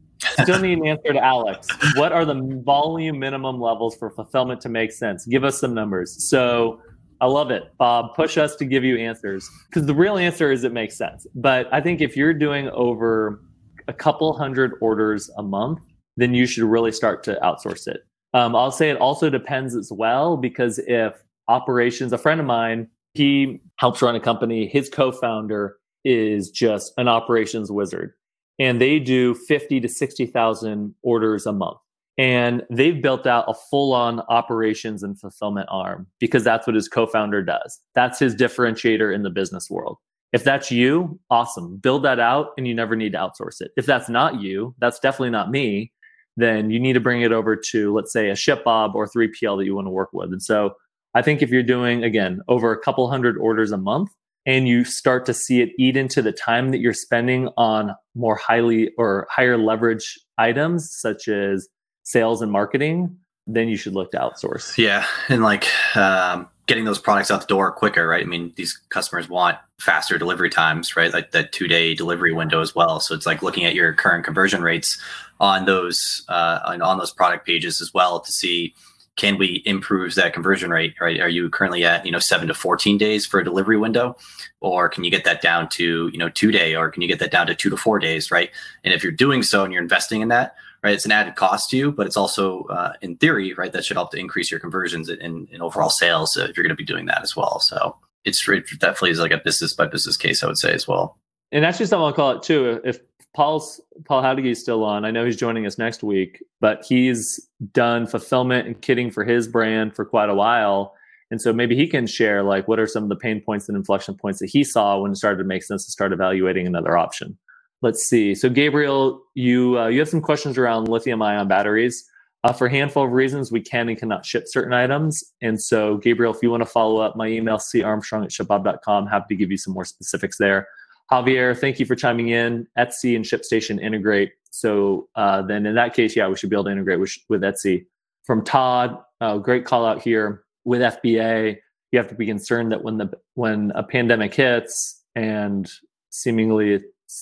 [0.42, 1.66] Still need an answer to Alex.
[1.96, 5.24] What are the volume minimum levels for fulfillment to make sense?
[5.24, 6.28] Give us some numbers.
[6.28, 6.80] So
[7.20, 8.14] I love it, Bob.
[8.14, 11.26] Push us to give you answers because the real answer is it makes sense.
[11.34, 13.42] But I think if you're doing over
[13.88, 15.80] a couple hundred orders a month,
[16.16, 18.04] then you should really start to outsource it.
[18.32, 21.14] Um, I'll say it also depends as well because if
[21.48, 26.94] operations, a friend of mine, he helps run a company, his co founder is just
[26.96, 28.14] an operations wizard
[28.60, 31.78] and they do 50 to 60,000 orders a month.
[32.18, 36.88] And they've built out a full on operations and fulfillment arm because that's what his
[36.88, 37.80] co founder does.
[37.94, 39.96] That's his differentiator in the business world.
[40.32, 41.78] If that's you, awesome.
[41.78, 43.72] Build that out and you never need to outsource it.
[43.76, 45.92] If that's not you, that's definitely not me,
[46.36, 49.64] then you need to bring it over to, let's say, a ShipBob or 3PL that
[49.64, 50.30] you want to work with.
[50.30, 50.74] And so
[51.14, 54.10] I think if you're doing, again, over a couple hundred orders a month,
[54.46, 58.36] and you start to see it eat into the time that you're spending on more
[58.36, 61.68] highly or higher leverage items such as
[62.02, 64.76] sales and marketing then you should look to outsource.
[64.78, 68.22] Yeah and like um, getting those products out the door quicker right?
[68.22, 71.12] I mean these customers want faster delivery times right?
[71.12, 73.00] Like that two day delivery window as well.
[73.00, 75.00] So it's like looking at your current conversion rates
[75.40, 78.74] on those uh, on, on those product pages as well to see
[79.16, 81.20] can we improve that conversion rate right?
[81.20, 84.16] Are you currently at you know 7 to 14 days for a delivery window?
[84.60, 87.18] Or can you get that down to you know 2 day or can you get
[87.18, 88.50] that down to 2 to 4 days right?
[88.84, 91.70] And if you're doing so and you're investing in that right it's an added cost
[91.70, 94.60] to you but it's also uh, in theory right that should help to increase your
[94.60, 98.46] conversions and, overall sales if you're going to be doing that as well so it's
[98.48, 101.18] it definitely is like a business by business case i would say as well
[101.52, 103.00] and actually, something i'll call it too if
[103.34, 105.04] Paul's Paul is still on.
[105.04, 109.46] I know he's joining us next week, but he's done fulfillment and kitting for his
[109.46, 110.94] brand for quite a while.
[111.30, 113.76] And so maybe he can share like what are some of the pain points and
[113.76, 116.98] inflection points that he saw when it started to make sense to start evaluating another
[116.98, 117.38] option.
[117.82, 118.34] Let's see.
[118.34, 122.04] So Gabriel, you uh, you have some questions around lithium ion batteries.
[122.42, 125.22] Uh, for a handful of reasons, we can and cannot ship certain items.
[125.42, 129.06] And so, Gabriel, if you want to follow up, my email, carmstrong at shipbob.com.
[129.06, 130.66] Happy to give you some more specifics there.
[131.12, 132.66] Javier, thank you for chiming in.
[132.78, 134.32] Etsy and ShipStation integrate.
[134.50, 137.42] So uh, then in that case, yeah, we should be able to integrate with, with
[137.42, 137.86] Etsy.
[138.24, 141.58] From Todd, uh, great call out here with FBA.
[141.92, 145.70] You have to be concerned that when the when a pandemic hits and
[146.10, 146.80] seemingly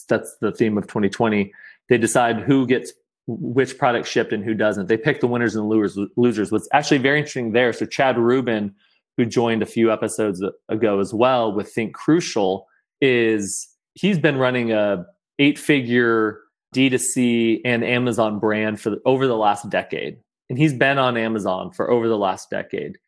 [0.08, 1.52] that's the theme of 2020,
[1.88, 2.92] they decide who gets
[3.26, 4.86] which product shipped and who doesn't.
[4.86, 6.50] They pick the winners and the losers.
[6.50, 7.72] What's actually very interesting there.
[7.72, 8.74] So Chad Rubin,
[9.16, 12.66] who joined a few episodes ago as well with Think Crucial,
[13.00, 15.04] is he's been running a
[15.38, 16.40] eight figure
[16.74, 20.18] D2C and Amazon brand for the, over the last decade.
[20.48, 22.98] And he's been on Amazon for over the last decade.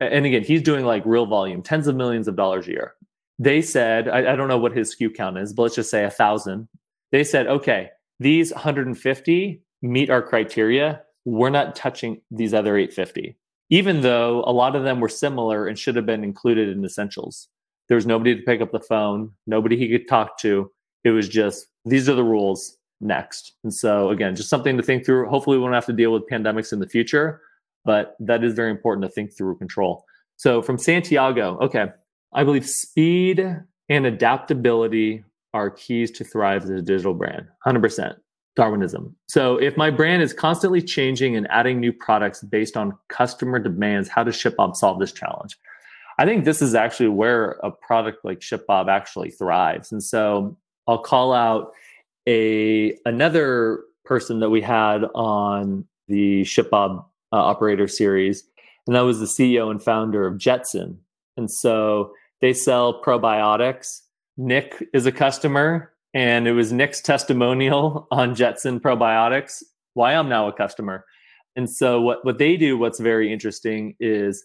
[0.00, 2.94] And again, he's doing like real volume, tens of millions of dollars a year.
[3.38, 6.04] They said, I, I don't know what his SKU count is, but let's just say
[6.04, 6.68] a thousand.
[7.12, 11.02] They said, okay, these 150 meet our criteria.
[11.24, 13.36] We're not touching these other 850,
[13.70, 17.48] even though a lot of them were similar and should have been included in essentials.
[17.88, 20.70] There was nobody to pick up the phone, nobody he could talk to.
[21.04, 23.52] It was just, these are the rules next.
[23.62, 25.28] And so, again, just something to think through.
[25.28, 27.40] Hopefully, we won't have to deal with pandemics in the future,
[27.84, 30.04] but that is very important to think through control.
[30.36, 31.86] So, from Santiago, okay,
[32.36, 33.44] I believe speed
[33.88, 37.46] and adaptability are keys to thrive as a digital brand.
[37.66, 38.14] 100%.
[38.56, 39.14] Darwinism.
[39.28, 44.08] So, if my brand is constantly changing and adding new products based on customer demands,
[44.08, 45.58] how does ShipBob solve this challenge?
[46.18, 49.92] I think this is actually where a product like ShipBob actually thrives.
[49.92, 51.72] And so I'll call out
[52.26, 58.42] a another person that we had on the ShipBob uh, operator series,
[58.86, 60.98] and that was the CEO and founder of Jetson.
[61.36, 64.00] And so they sell probiotics.
[64.36, 69.62] Nick is a customer, and it was Nick's testimonial on Jetson probiotics
[69.94, 71.04] why I'm now a customer.
[71.56, 74.44] And so what what they do, what's very interesting is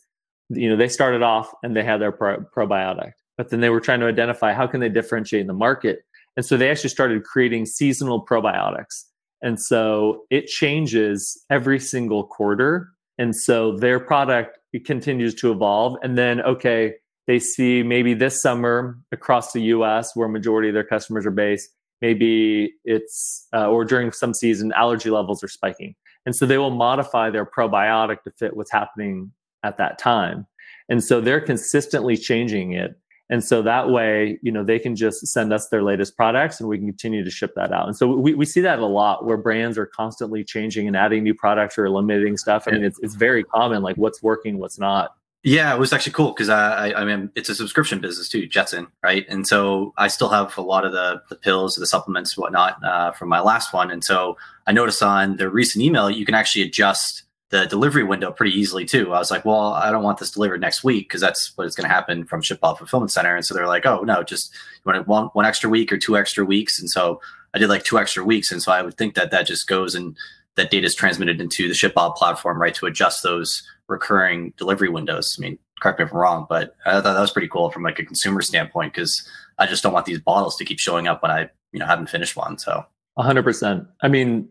[0.55, 3.79] you know they started off and they had their pro- probiotic but then they were
[3.79, 6.03] trying to identify how can they differentiate in the market
[6.35, 9.03] and so they actually started creating seasonal probiotics
[9.41, 16.17] and so it changes every single quarter and so their product continues to evolve and
[16.17, 16.93] then okay
[17.31, 21.69] they see maybe this summer across the us where majority of their customers are based
[22.01, 26.71] maybe it's uh, or during some season allergy levels are spiking and so they will
[26.71, 29.31] modify their probiotic to fit what's happening
[29.63, 30.47] at that time.
[30.89, 32.97] And so they're consistently changing it.
[33.29, 36.67] And so that way, you know, they can just send us their latest products and
[36.67, 37.87] we can continue to ship that out.
[37.87, 41.23] And so we, we see that a lot where brands are constantly changing and adding
[41.23, 42.65] new products or eliminating stuff.
[42.67, 45.15] I mean, it's, it's very common, like what's working, what's not.
[45.43, 48.45] Yeah, it was actually cool because I, I, I, mean, it's a subscription business too,
[48.45, 49.25] Jetson, right?
[49.27, 53.11] And so I still have a lot of the the pills, the supplements, whatnot uh,
[53.11, 53.89] from my last one.
[53.89, 58.31] And so I noticed on the recent email, you can actually adjust the delivery window
[58.31, 59.13] pretty easily too.
[59.13, 61.75] I was like, well, I don't want this delivered next week because that's what it's
[61.75, 63.35] going to happen from ShipBob Fulfillment Center.
[63.35, 66.17] And so they're like, oh no, just you want one one extra week or two
[66.17, 66.79] extra weeks.
[66.79, 67.19] And so
[67.55, 68.51] I did like two extra weeks.
[68.51, 70.15] And so I would think that that just goes and
[70.55, 75.35] that data is transmitted into the ShipBob platform, right, to adjust those recurring delivery windows.
[75.37, 77.83] I mean, correct me if I'm wrong, but I thought that was pretty cool from
[77.83, 79.27] like a consumer standpoint because
[79.59, 82.09] I just don't want these bottles to keep showing up when I you know haven't
[82.09, 82.57] finished one.
[82.57, 82.85] So.
[83.17, 83.87] 100%.
[84.01, 84.49] I mean,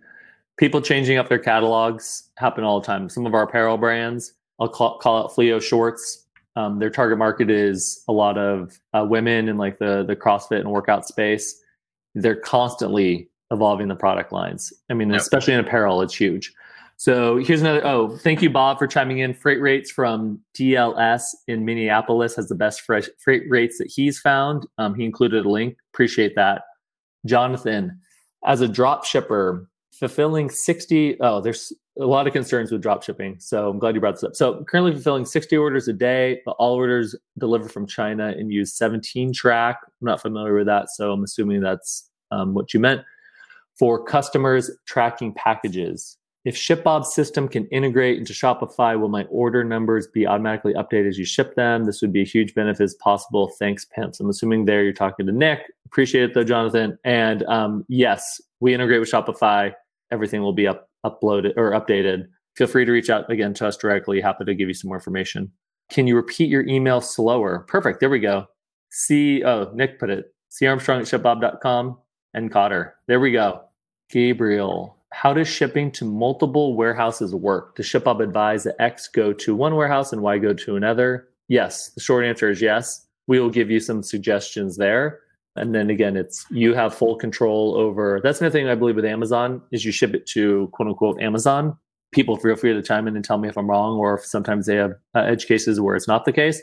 [0.59, 3.09] people changing up their catalogs happen all the time.
[3.09, 6.26] Some of our apparel brands, I'll call, call out Fleo Shorts.
[6.57, 10.61] Um, their target market is a lot of uh, women in like the the CrossFit
[10.61, 11.62] and workout space.
[12.14, 14.72] They're constantly evolving the product lines.
[14.90, 15.20] I mean, yep.
[15.20, 16.53] especially in apparel, it's huge.
[17.01, 17.81] So here's another.
[17.87, 19.33] Oh, thank you, Bob, for chiming in.
[19.33, 24.67] Freight rates from DLS in Minneapolis has the best freight rates that he's found.
[24.77, 25.79] Um, he included a link.
[25.95, 26.61] Appreciate that.
[27.25, 27.99] Jonathan,
[28.45, 33.37] as a drop shipper, fulfilling 60 oh there's a lot of concerns with drop shipping
[33.39, 36.53] so i'm glad you brought this up so currently fulfilling 60 orders a day but
[36.53, 41.12] all orders deliver from china and use 17 track i'm not familiar with that so
[41.12, 43.03] i'm assuming that's um, what you meant
[43.79, 50.07] for customers tracking packages if ShipBob's system can integrate into Shopify, will my order numbers
[50.07, 51.84] be automatically updated as you ship them?
[51.84, 53.53] This would be a huge benefit as possible.
[53.59, 54.20] Thanks, Pimps.
[54.20, 55.70] I'm assuming there you're talking to Nick.
[55.84, 56.99] Appreciate it though, Jonathan.
[57.05, 59.72] And um, yes, we integrate with Shopify
[60.11, 62.26] everything will be up uploaded or updated.
[62.57, 64.20] Feel free to reach out again to us directly.
[64.20, 65.51] Happy to give you some more information.
[65.91, 67.61] Can you repeat your email slower?
[67.68, 68.01] Perfect.
[68.01, 68.47] There we go.
[68.91, 70.34] See, oh, Nick put it.
[70.49, 71.99] C Armstrong at shipbob.com.
[72.34, 72.97] and Cotter.
[73.07, 73.62] There we go.
[74.11, 77.77] Gabriel, how does shipping to multiple warehouses work?
[77.77, 81.29] Does ShipBob advise that X go to one warehouse and Y go to another?
[81.49, 81.91] Yes.
[81.91, 83.07] The short answer is yes.
[83.27, 85.21] We will give you some suggestions there.
[85.57, 88.21] And then again, it's you have full control over.
[88.23, 91.77] That's another thing I believe with Amazon is you ship it to quote unquote Amazon.
[92.13, 94.67] People feel free to chime in and tell me if I'm wrong, or if sometimes
[94.67, 96.63] they have uh, edge cases where it's not the case.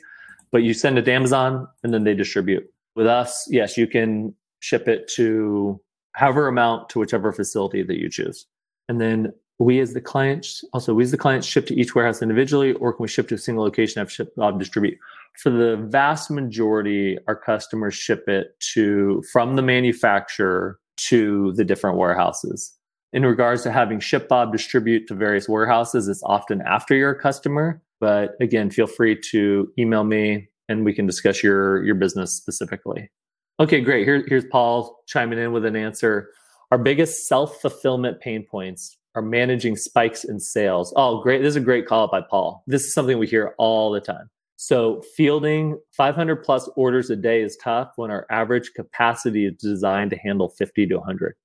[0.52, 2.64] But you send it to Amazon and then they distribute.
[2.96, 5.80] With us, yes, you can ship it to
[6.18, 8.48] however amount to whichever facility that you choose.
[8.90, 12.24] And then we as the client, also we as the client ship to each warehouse
[12.24, 14.98] individually, or can we ship to a single location have ship uh, distribute?
[15.44, 21.98] For the vast majority, our customers ship it to from the manufacturer to the different
[21.98, 22.74] warehouses.
[23.14, 27.80] In regards to having ShipBob distribute to various warehouses, it's often after you're customer.
[28.00, 33.12] But again, feel free to email me and we can discuss your your business specifically.
[33.60, 34.06] Okay, great.
[34.06, 36.30] Here, here's Paul chiming in with an answer.
[36.72, 40.94] Our biggest self fulfillment pain points are managing spikes in sales.
[40.96, 41.42] Oh, great.
[41.42, 42.64] This is a great call up by Paul.
[42.68, 44.30] This is something we hear all the time.
[44.58, 50.12] So, fielding 500 plus orders a day is tough when our average capacity is designed
[50.12, 51.36] to handle 50 to 100.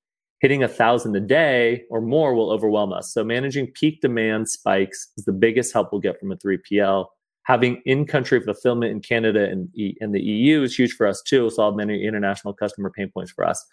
[0.41, 3.13] Hitting a thousand a day or more will overwhelm us.
[3.15, 7.07] So, managing peak demand spikes is the biggest help we'll get from a 3PL
[7.45, 11.51] having in-country fulfillment in Canada and, e- and the EU is huge for us too.
[11.51, 13.65] Solve many international customer pain points for us.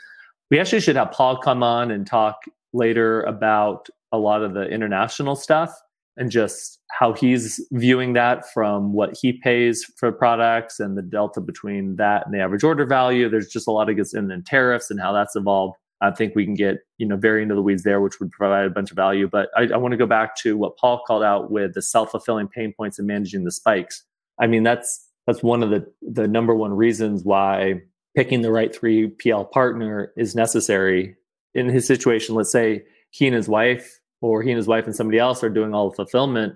[0.49, 2.37] We actually should have Paul come on and talk
[2.73, 5.71] later about a lot of the international stuff
[6.17, 11.39] and just how he's viewing that from what he pays for products and the delta
[11.39, 13.29] between that and the average order value.
[13.29, 15.77] There's just a lot of gets in and tariffs and how that's evolved.
[16.01, 18.65] I think we can get you know very into the weeds there, which would provide
[18.65, 19.27] a bunch of value.
[19.27, 22.11] But I, I want to go back to what Paul called out with the self
[22.11, 24.03] fulfilling pain points and managing the spikes.
[24.39, 27.81] I mean, that's that's one of the the number one reasons why
[28.15, 31.15] picking the right three PL partner is necessary
[31.53, 32.35] in his situation.
[32.35, 35.49] Let's say he and his wife, or he and his wife and somebody else are
[35.49, 36.55] doing all the fulfillment.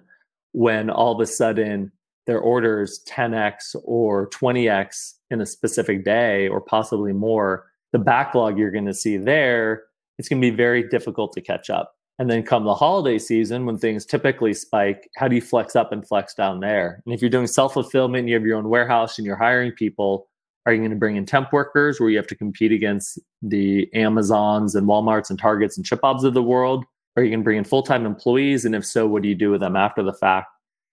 [0.53, 1.91] When all of a sudden
[2.25, 8.71] their orders 10x or 20x in a specific day, or possibly more the backlog you're
[8.71, 9.83] going to see there,
[10.17, 11.93] it's going to be very difficult to catch up.
[12.19, 15.91] And then come the holiday season when things typically spike, how do you flex up
[15.91, 17.01] and flex down there?
[17.05, 20.27] And if you're doing self fulfillment you have your own warehouse and you're hiring people,
[20.65, 23.91] are you going to bring in temp workers where you have to compete against the
[23.93, 26.85] Amazons and Walmarts and Targets and ShipBobs of the world?
[27.15, 28.63] Are you going to bring in full time employees?
[28.63, 30.47] And if so, what do you do with them after the fact?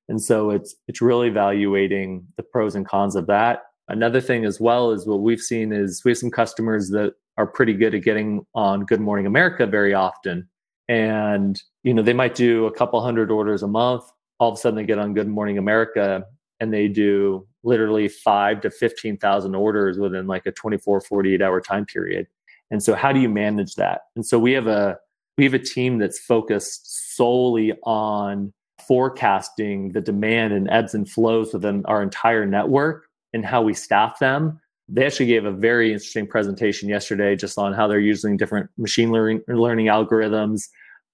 [0.08, 3.60] And so it's it's really evaluating the pros and cons of that
[3.90, 7.46] Another thing as well is what we've seen is we have some customers that are
[7.46, 10.48] pretty good at getting on Good Morning America very often.
[10.88, 14.04] And, you know, they might do a couple hundred orders a month.
[14.38, 16.24] All of a sudden they get on Good Morning America
[16.60, 21.84] and they do literally five to 15,000 orders within like a 24, 48 hour time
[21.84, 22.26] period.
[22.70, 24.02] And so how do you manage that?
[24.14, 24.98] And so we have a,
[25.36, 28.52] we have a team that's focused solely on
[28.86, 34.18] forecasting the demand and ebbs and flows within our entire network and how we staff
[34.18, 34.60] them.
[34.88, 39.12] They actually gave a very interesting presentation yesterday just on how they're using different machine
[39.12, 40.64] learning, learning algorithms,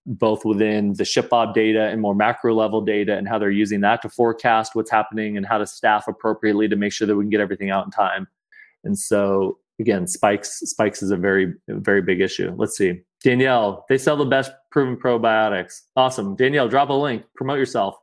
[0.06, 4.00] both within the ShipBob data and more macro level data, and how they're using that
[4.02, 7.30] to forecast what's happening and how to staff appropriately to make sure that we can
[7.30, 8.26] get everything out in time.
[8.84, 12.54] And so, again, spikes spikes is a very very big issue.
[12.56, 13.02] Let's see.
[13.22, 15.82] Danielle, they sell the best proven probiotics.
[15.96, 16.36] Awesome.
[16.36, 17.96] Danielle, drop a link, promote yourself.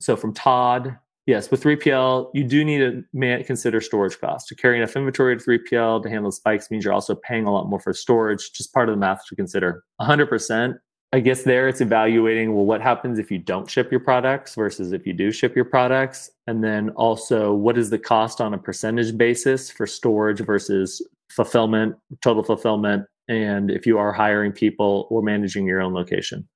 [0.00, 0.98] So from Todd,
[1.30, 4.48] Yes, with 3PL, you do need to man- consider storage costs.
[4.48, 7.68] To carry enough inventory at 3PL to handle spikes means you're also paying a lot
[7.68, 8.50] more for storage.
[8.52, 9.84] Just part of the math to consider.
[10.00, 10.74] 100%.
[11.12, 14.90] I guess there it's evaluating well, what happens if you don't ship your products versus
[14.90, 16.32] if you do ship your products?
[16.48, 21.00] And then also, what is the cost on a percentage basis for storage versus
[21.30, 23.06] fulfillment, total fulfillment?
[23.28, 26.48] And if you are hiring people or managing your own location.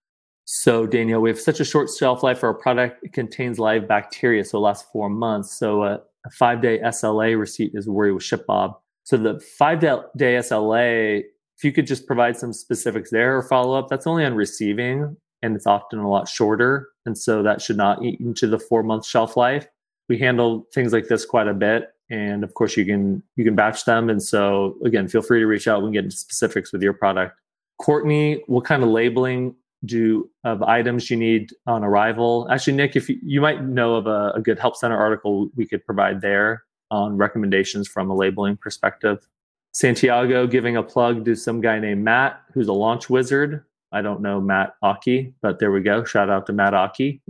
[0.46, 3.02] So, Daniel, we have such a short shelf life for our product.
[3.02, 5.58] It contains live bacteria, so it lasts four months.
[5.58, 8.78] So, uh, a five day SLA receipt is where we ship Bob.
[9.04, 13.78] So, the five day SLA, if you could just provide some specifics there or follow
[13.78, 16.88] up, that's only on receiving, and it's often a lot shorter.
[17.06, 19.66] And so, that should not eat into the four month shelf life.
[20.10, 21.88] We handle things like this quite a bit.
[22.10, 24.10] And of course, you can you can batch them.
[24.10, 25.80] And so, again, feel free to reach out.
[25.80, 27.34] We can get into specifics with your product.
[27.78, 32.48] Courtney, what kind of labeling do of items you need on arrival.
[32.50, 35.66] Actually, Nick, if you, you might know of a, a, good help center article we
[35.66, 39.26] could provide there on recommendations from a labeling perspective.
[39.72, 43.64] Santiago giving a plug to some guy named Matt, who's a launch wizard.
[43.92, 46.04] I don't know Matt Aki, but there we go.
[46.04, 47.20] Shout out to Matt Aki.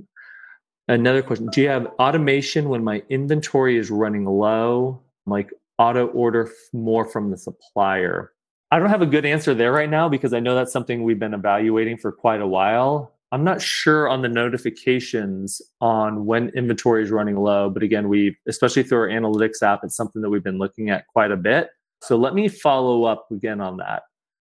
[0.89, 6.51] Another question: Do you have automation when my inventory is running low, like auto order
[6.75, 8.34] more from the supplier?
[8.75, 11.21] I don't have a good answer there right now because I know that's something we've
[11.21, 13.15] been evaluating for quite a while.
[13.31, 18.37] I'm not sure on the notifications on when inventory is running low, but again, we
[18.49, 21.69] especially through our analytics app, it's something that we've been looking at quite a bit.
[22.03, 24.03] So let me follow up again on that.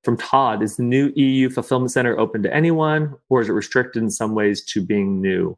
[0.04, 4.02] From Todd, is the new EU fulfillment center open to anyone, or is it restricted
[4.02, 5.54] in some ways to being new?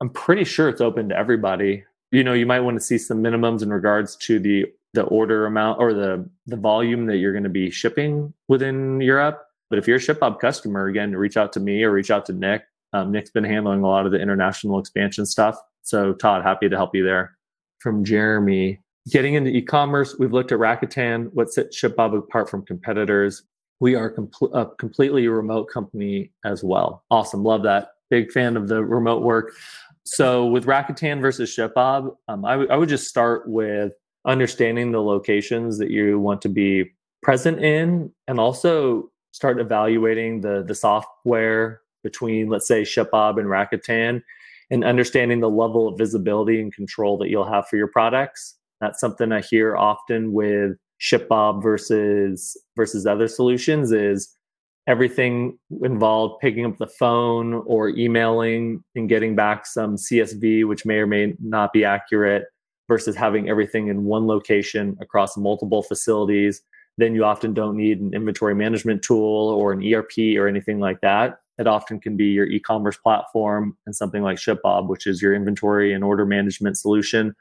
[0.00, 1.82] I'm pretty sure it's open to everybody.
[2.12, 5.44] You know, you might want to see some minimums in regards to the the order
[5.44, 9.42] amount or the the volume that you're going to be shipping within Europe.
[9.70, 12.32] But if you're a ShipBob customer, again, reach out to me or reach out to
[12.32, 12.62] Nick.
[12.92, 15.58] Um, Nick's been handling a lot of the international expansion stuff.
[15.82, 17.36] So, Todd, happy to help you there.
[17.80, 18.80] From Jeremy,
[19.10, 21.30] getting into e-commerce, we've looked at Rakuten.
[21.32, 23.42] What sets ShipBob apart from competitors?
[23.80, 27.02] We are com- a completely remote company as well.
[27.10, 27.94] Awesome, love that.
[28.10, 29.54] Big fan of the remote work.
[30.04, 33.92] So, with Rakuten versus ShipBob, um, I, w- I would just start with
[34.24, 40.64] understanding the locations that you want to be present in, and also start evaluating the
[40.66, 44.22] the software between let's say ShipBob and Rakuten
[44.70, 48.56] and understanding the level of visibility and control that you'll have for your products.
[48.80, 54.34] That's something I hear often with ShipBob versus versus other solutions is
[54.86, 60.96] everything involved picking up the phone or emailing and getting back some CSV which may
[60.96, 62.44] or may not be accurate
[62.88, 66.62] versus having everything in one location across multiple facilities
[66.98, 71.00] then you often don't need an inventory management tool or an ERP or anything like
[71.00, 71.40] that.
[71.58, 75.92] It often can be your e-commerce platform and something like ShipBob, which is your inventory
[75.92, 77.34] and order management solution.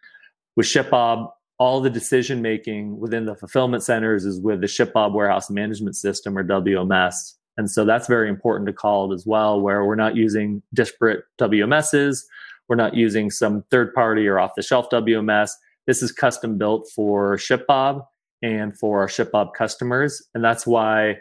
[0.55, 5.49] With ShipBob, all the decision making within the fulfillment centers is with the ShipBob warehouse
[5.49, 7.33] management system or WMS.
[7.57, 11.23] And so that's very important to call it as well, where we're not using disparate
[11.39, 12.23] WMSs.
[12.70, 15.51] We're not using some third party or off the shelf WMS.
[15.86, 18.05] This is custom built for ShipBob
[18.41, 20.22] and for our ShipBob customers.
[20.34, 21.18] And that's why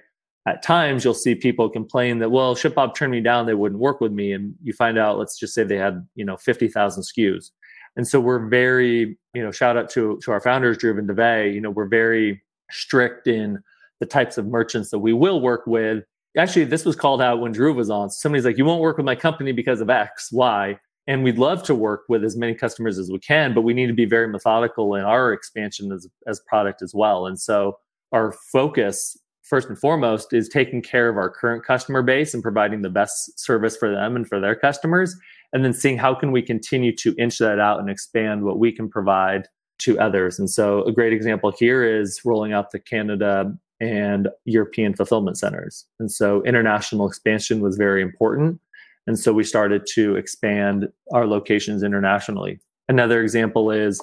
[0.47, 4.01] at times you'll see people complain that, well, ShipBob turned me down, they wouldn't work
[4.01, 4.33] with me.
[4.33, 7.51] And you find out, let's just say they had, you know, 50,000 SKUs.
[7.97, 11.55] And so we're very, you know, shout out to, to our founders, Dhruv and Divey,
[11.55, 13.63] you know, we're very strict in
[14.01, 16.05] the types of merchants that we will work with.
[16.37, 18.11] Actually, this was called out when Dhruv was on.
[18.11, 21.63] Somebody's like, you won't work with my company because of X, Y and we'd love
[21.65, 24.29] to work with as many customers as we can but we need to be very
[24.29, 27.27] methodical in our expansion as, as product as well.
[27.27, 27.79] And so
[28.13, 32.83] our focus first and foremost is taking care of our current customer base and providing
[32.83, 35.17] the best service for them and for their customers
[35.53, 38.73] and then seeing how can we continue to inch that out and expand what we
[38.73, 39.49] can provide
[39.79, 40.39] to others.
[40.39, 45.85] And so a great example here is rolling out the canada and european fulfillment centers.
[45.99, 48.61] And so international expansion was very important
[49.07, 52.61] and so we started to expand our locations internationally.
[52.89, 54.01] Another example is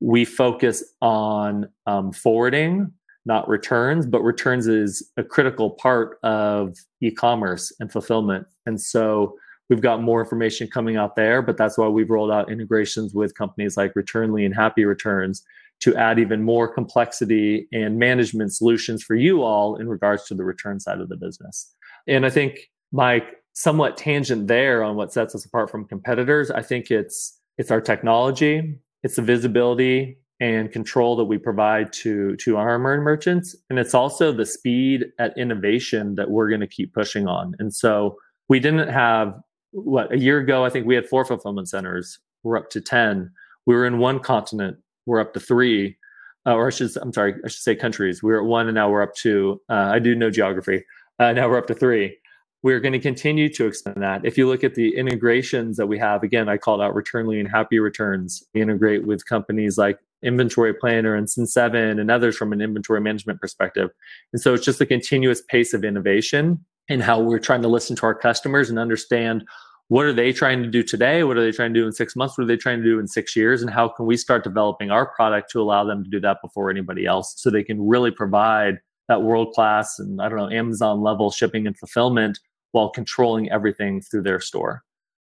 [0.00, 2.92] we focus on um, forwarding,
[3.26, 8.46] not returns, but returns is a critical part of e commerce and fulfillment.
[8.66, 9.36] And so
[9.68, 13.34] we've got more information coming out there, but that's why we've rolled out integrations with
[13.34, 15.44] companies like Returnly and Happy Returns
[15.80, 20.44] to add even more complexity and management solutions for you all in regards to the
[20.44, 21.74] return side of the business.
[22.06, 26.50] And I think, Mike, somewhat tangent there on what sets us apart from competitors.
[26.50, 32.36] I think it's it's our technology, it's the visibility and control that we provide to
[32.36, 36.94] to our merchants, and it's also the speed at innovation that we're going to keep
[36.94, 37.54] pushing on.
[37.58, 38.16] And so
[38.48, 39.38] we didn't have
[39.72, 40.64] what a year ago.
[40.64, 42.18] I think we had four fulfillment centers.
[42.42, 43.30] We're up to ten.
[43.66, 44.78] We were in one continent.
[45.04, 45.98] We're up to three.
[46.46, 48.22] Uh, or I should, I'm sorry, I should say countries.
[48.22, 49.60] We are at one, and now we're up to.
[49.68, 50.82] Uh, I do know geography.
[51.18, 52.16] Uh, now we're up to three
[52.62, 54.24] we're going to continue to expand that.
[54.24, 57.48] If you look at the integrations that we have, again, I called out Returnly and
[57.48, 58.42] Happy Returns.
[58.52, 63.40] We integrate with companies like Inventory Planner and Cin7 and others from an inventory management
[63.40, 63.90] perspective.
[64.32, 67.96] And so it's just a continuous pace of innovation and how we're trying to listen
[67.96, 69.44] to our customers and understand
[69.88, 71.24] what are they trying to do today?
[71.24, 72.36] What are they trying to do in six months?
[72.36, 73.62] What are they trying to do in six years?
[73.62, 76.70] And how can we start developing our product to allow them to do that before
[76.70, 81.00] anybody else so they can really provide that world class and I don't know, Amazon
[81.00, 82.38] level shipping and fulfillment
[82.72, 84.82] while controlling everything through their store.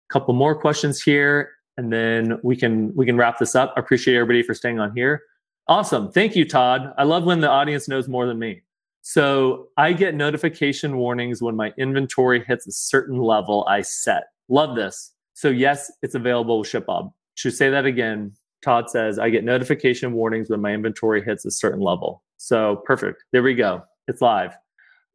[0.10, 3.74] A couple more questions here, and then we can we can wrap this up.
[3.76, 5.22] I appreciate everybody for staying on here.
[5.68, 6.12] Awesome.
[6.12, 6.94] Thank you, Todd.
[6.98, 8.62] I love when the audience knows more than me.
[9.02, 14.26] So I get notification warnings when my inventory hits a certain level I set.
[14.50, 15.14] Love this.
[15.34, 17.14] So yes, it's available with ShipBob.
[17.36, 18.34] Should say that again.
[18.64, 22.24] Todd says I get notification warnings when my inventory hits a certain level.
[22.38, 23.24] So perfect.
[23.32, 23.84] There we go.
[24.08, 24.58] It's live.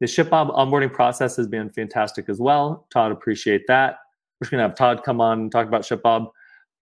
[0.03, 2.85] The ShipBob onboarding process has been fantastic as well.
[2.91, 3.99] Todd, appreciate that.
[4.35, 6.29] We're just going to have Todd come on and talk about ShipBob.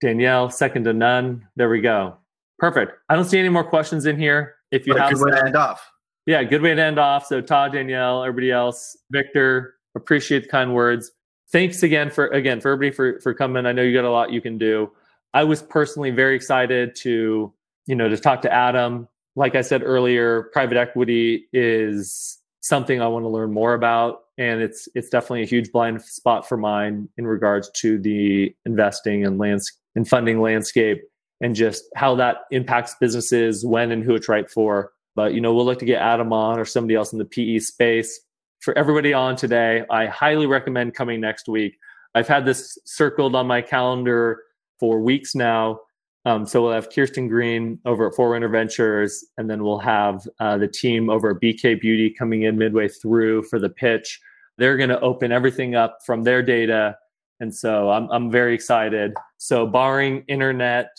[0.01, 1.47] Danielle, second to none.
[1.55, 2.17] There we go.
[2.57, 2.93] Perfect.
[3.09, 4.55] I don't see any more questions in here.
[4.71, 5.87] If you what have, good way to end off.
[6.25, 7.27] Yeah, good way to end off.
[7.27, 11.11] So Todd, Danielle, everybody else, Victor, appreciate the kind words.
[11.51, 13.67] Thanks again for again for everybody for for coming.
[13.67, 14.89] I know you got a lot you can do.
[15.35, 17.53] I was personally very excited to
[17.85, 19.07] you know to talk to Adam.
[19.35, 24.61] Like I said earlier, private equity is something I want to learn more about, and
[24.61, 29.37] it's it's definitely a huge blind spot for mine in regards to the investing and
[29.37, 31.01] lands and funding landscape
[31.41, 34.93] and just how that impacts businesses, when and who it's right for.
[35.15, 37.59] But you know, we'll look to get Adam on or somebody else in the PE
[37.59, 38.19] space.
[38.61, 41.77] For everybody on today, I highly recommend coming next week.
[42.13, 44.43] I've had this circled on my calendar
[44.79, 45.79] for weeks now.
[46.25, 50.57] Um, so we'll have Kirsten Green over at Forerunner Ventures, and then we'll have uh,
[50.57, 54.19] the team over at BK Beauty coming in midway through for the pitch.
[54.57, 56.95] They're going to open everything up from their data,
[57.39, 59.13] and so I'm I'm very excited.
[59.37, 60.89] So barring internet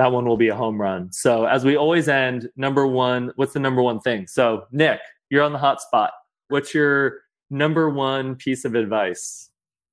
[0.00, 1.12] that one will be a home run.
[1.12, 4.26] So as we always end, number one, what's the number one thing?
[4.26, 6.12] So Nick, you're on the hot spot.
[6.48, 7.18] What's your
[7.50, 9.49] number one piece of advice?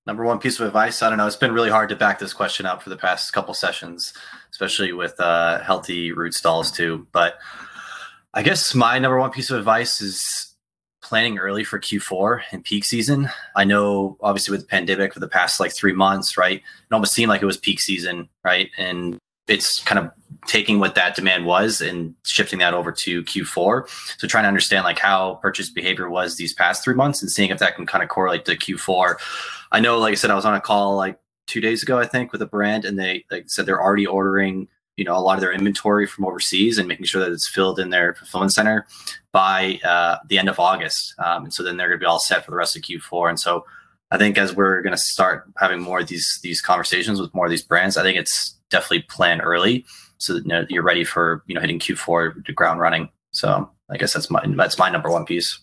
[0.07, 1.01] Number one piece of advice.
[1.01, 1.27] I don't know.
[1.27, 4.13] It's been really hard to back this question up for the past couple sessions,
[4.49, 7.05] especially with uh, Healthy Roots Dolls too.
[7.11, 7.37] But
[8.33, 10.55] I guess my number one piece of advice is
[11.03, 13.29] planning early for Q4 and peak season.
[13.57, 16.59] I know obviously with the pandemic for the past like three months, right?
[16.59, 18.69] It almost seemed like it was peak season, right?
[18.77, 19.17] And
[19.49, 20.11] it's kind of
[20.45, 23.89] taking what that demand was and shifting that over to Q4.
[24.19, 27.49] So trying to understand like how purchase behavior was these past three months and seeing
[27.49, 29.15] if that can kind of correlate to Q4.
[29.71, 32.05] I know, like I said, I was on a call like two days ago, I
[32.05, 35.35] think, with a brand, and they like said they're already ordering, you know, a lot
[35.35, 38.85] of their inventory from overseas and making sure that it's filled in their fulfillment center
[39.31, 41.13] by uh, the end of August.
[41.19, 43.29] Um, and so then they're going to be all set for the rest of Q4.
[43.29, 43.65] And so
[44.11, 47.45] I think as we're going to start having more of these these conversations with more
[47.45, 49.85] of these brands, I think it's definitely plan early
[50.17, 53.09] so that you know, you're ready for you know hitting Q4 to ground running.
[53.31, 55.59] So I guess that's my that's my number one piece.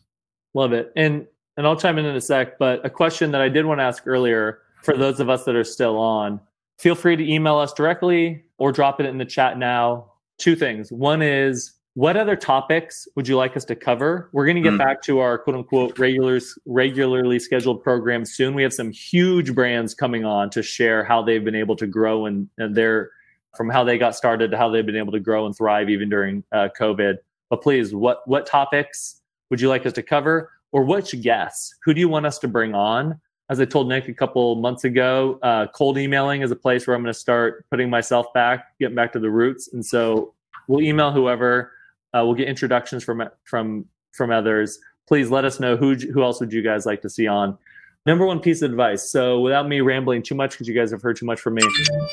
[0.52, 1.26] Love it, and
[1.57, 2.59] and I'll chime in in a sec.
[2.59, 5.55] But a question that I did want to ask earlier for those of us that
[5.55, 6.40] are still on,
[6.78, 10.12] feel free to email us directly or drop it in the chat now.
[10.38, 10.90] Two things.
[10.90, 14.28] One is what other topics would you like us to cover?
[14.32, 14.78] We're going to get mm.
[14.78, 18.55] back to our quote unquote regulars regularly scheduled program soon.
[18.55, 22.26] We have some huge brands coming on to share how they've been able to grow
[22.26, 23.11] and, and their
[23.57, 26.09] from how they got started to how they've been able to grow and thrive even
[26.09, 27.18] during uh, COVID.
[27.48, 31.75] But please, what what topics would you like us to cover, or which guests?
[31.85, 33.18] Who do you want us to bring on?
[33.49, 36.97] As I told Nick a couple months ago, uh, cold emailing is a place where
[36.97, 39.70] I'm going to start putting myself back, getting back to the roots.
[39.72, 40.35] And so
[40.66, 41.70] we'll email whoever
[42.14, 44.79] uh, we'll get introductions from from from others.
[45.07, 47.59] Please let us know who who else would you guys like to see on.
[48.07, 49.11] Number one piece of advice.
[49.11, 51.62] So without me rambling too much, because you guys have heard too much from me,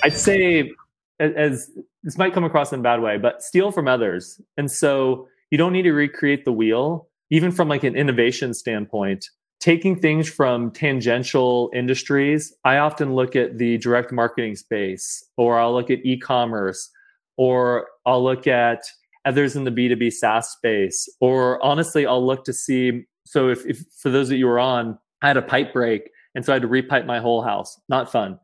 [0.03, 0.71] I'd say
[1.19, 4.41] as, as this might come across in a bad way, but steal from others.
[4.57, 9.25] And so you don't need to recreate the wheel, even from like an innovation standpoint
[9.61, 15.73] taking things from tangential industries, I often look at the direct marketing space, or I'll
[15.73, 16.89] look at e commerce,
[17.37, 18.81] or I'll look at
[19.23, 21.07] others in the B2B SaaS space.
[21.21, 23.05] Or honestly, I'll look to see.
[23.25, 26.09] So if, if for those that you were on, I had a pipe break.
[26.33, 27.79] And so I had to repipe my whole house.
[27.87, 28.39] Not fun.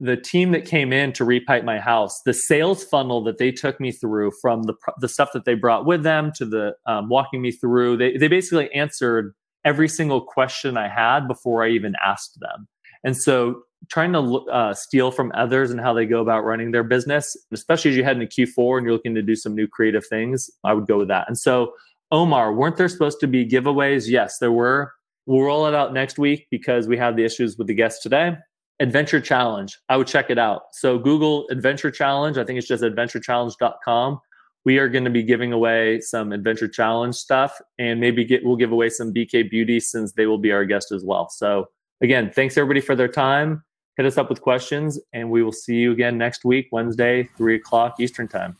[0.00, 3.78] The team that came in to repipe my house, the sales funnel that they took
[3.80, 7.42] me through from the, the stuff that they brought with them to the um, walking
[7.42, 9.34] me through, they, they basically answered
[9.64, 12.66] every single question I had before I even asked them.
[13.04, 14.20] And so trying to
[14.50, 18.04] uh, steal from others and how they go about running their business, especially as you
[18.04, 20.98] head into Q4 and you're looking to do some new creative things, I would go
[20.98, 21.28] with that.
[21.28, 21.72] And so,
[22.12, 24.08] Omar, weren't there supposed to be giveaways?
[24.08, 24.92] Yes, there were.
[25.26, 28.36] We'll roll it out next week because we have the issues with the guests today.
[28.80, 30.62] Adventure Challenge, I would check it out.
[30.72, 32.38] So, Google Adventure Challenge.
[32.38, 34.20] I think it's just adventurechallenge.com.
[34.64, 38.56] We are going to be giving away some Adventure Challenge stuff and maybe get, we'll
[38.56, 41.28] give away some BK Beauty since they will be our guest as well.
[41.28, 41.68] So,
[42.02, 43.62] again, thanks everybody for their time
[44.00, 47.56] hit us up with questions, and we will see you again next week, Wednesday, 3
[47.56, 48.56] o'clock Eastern Time.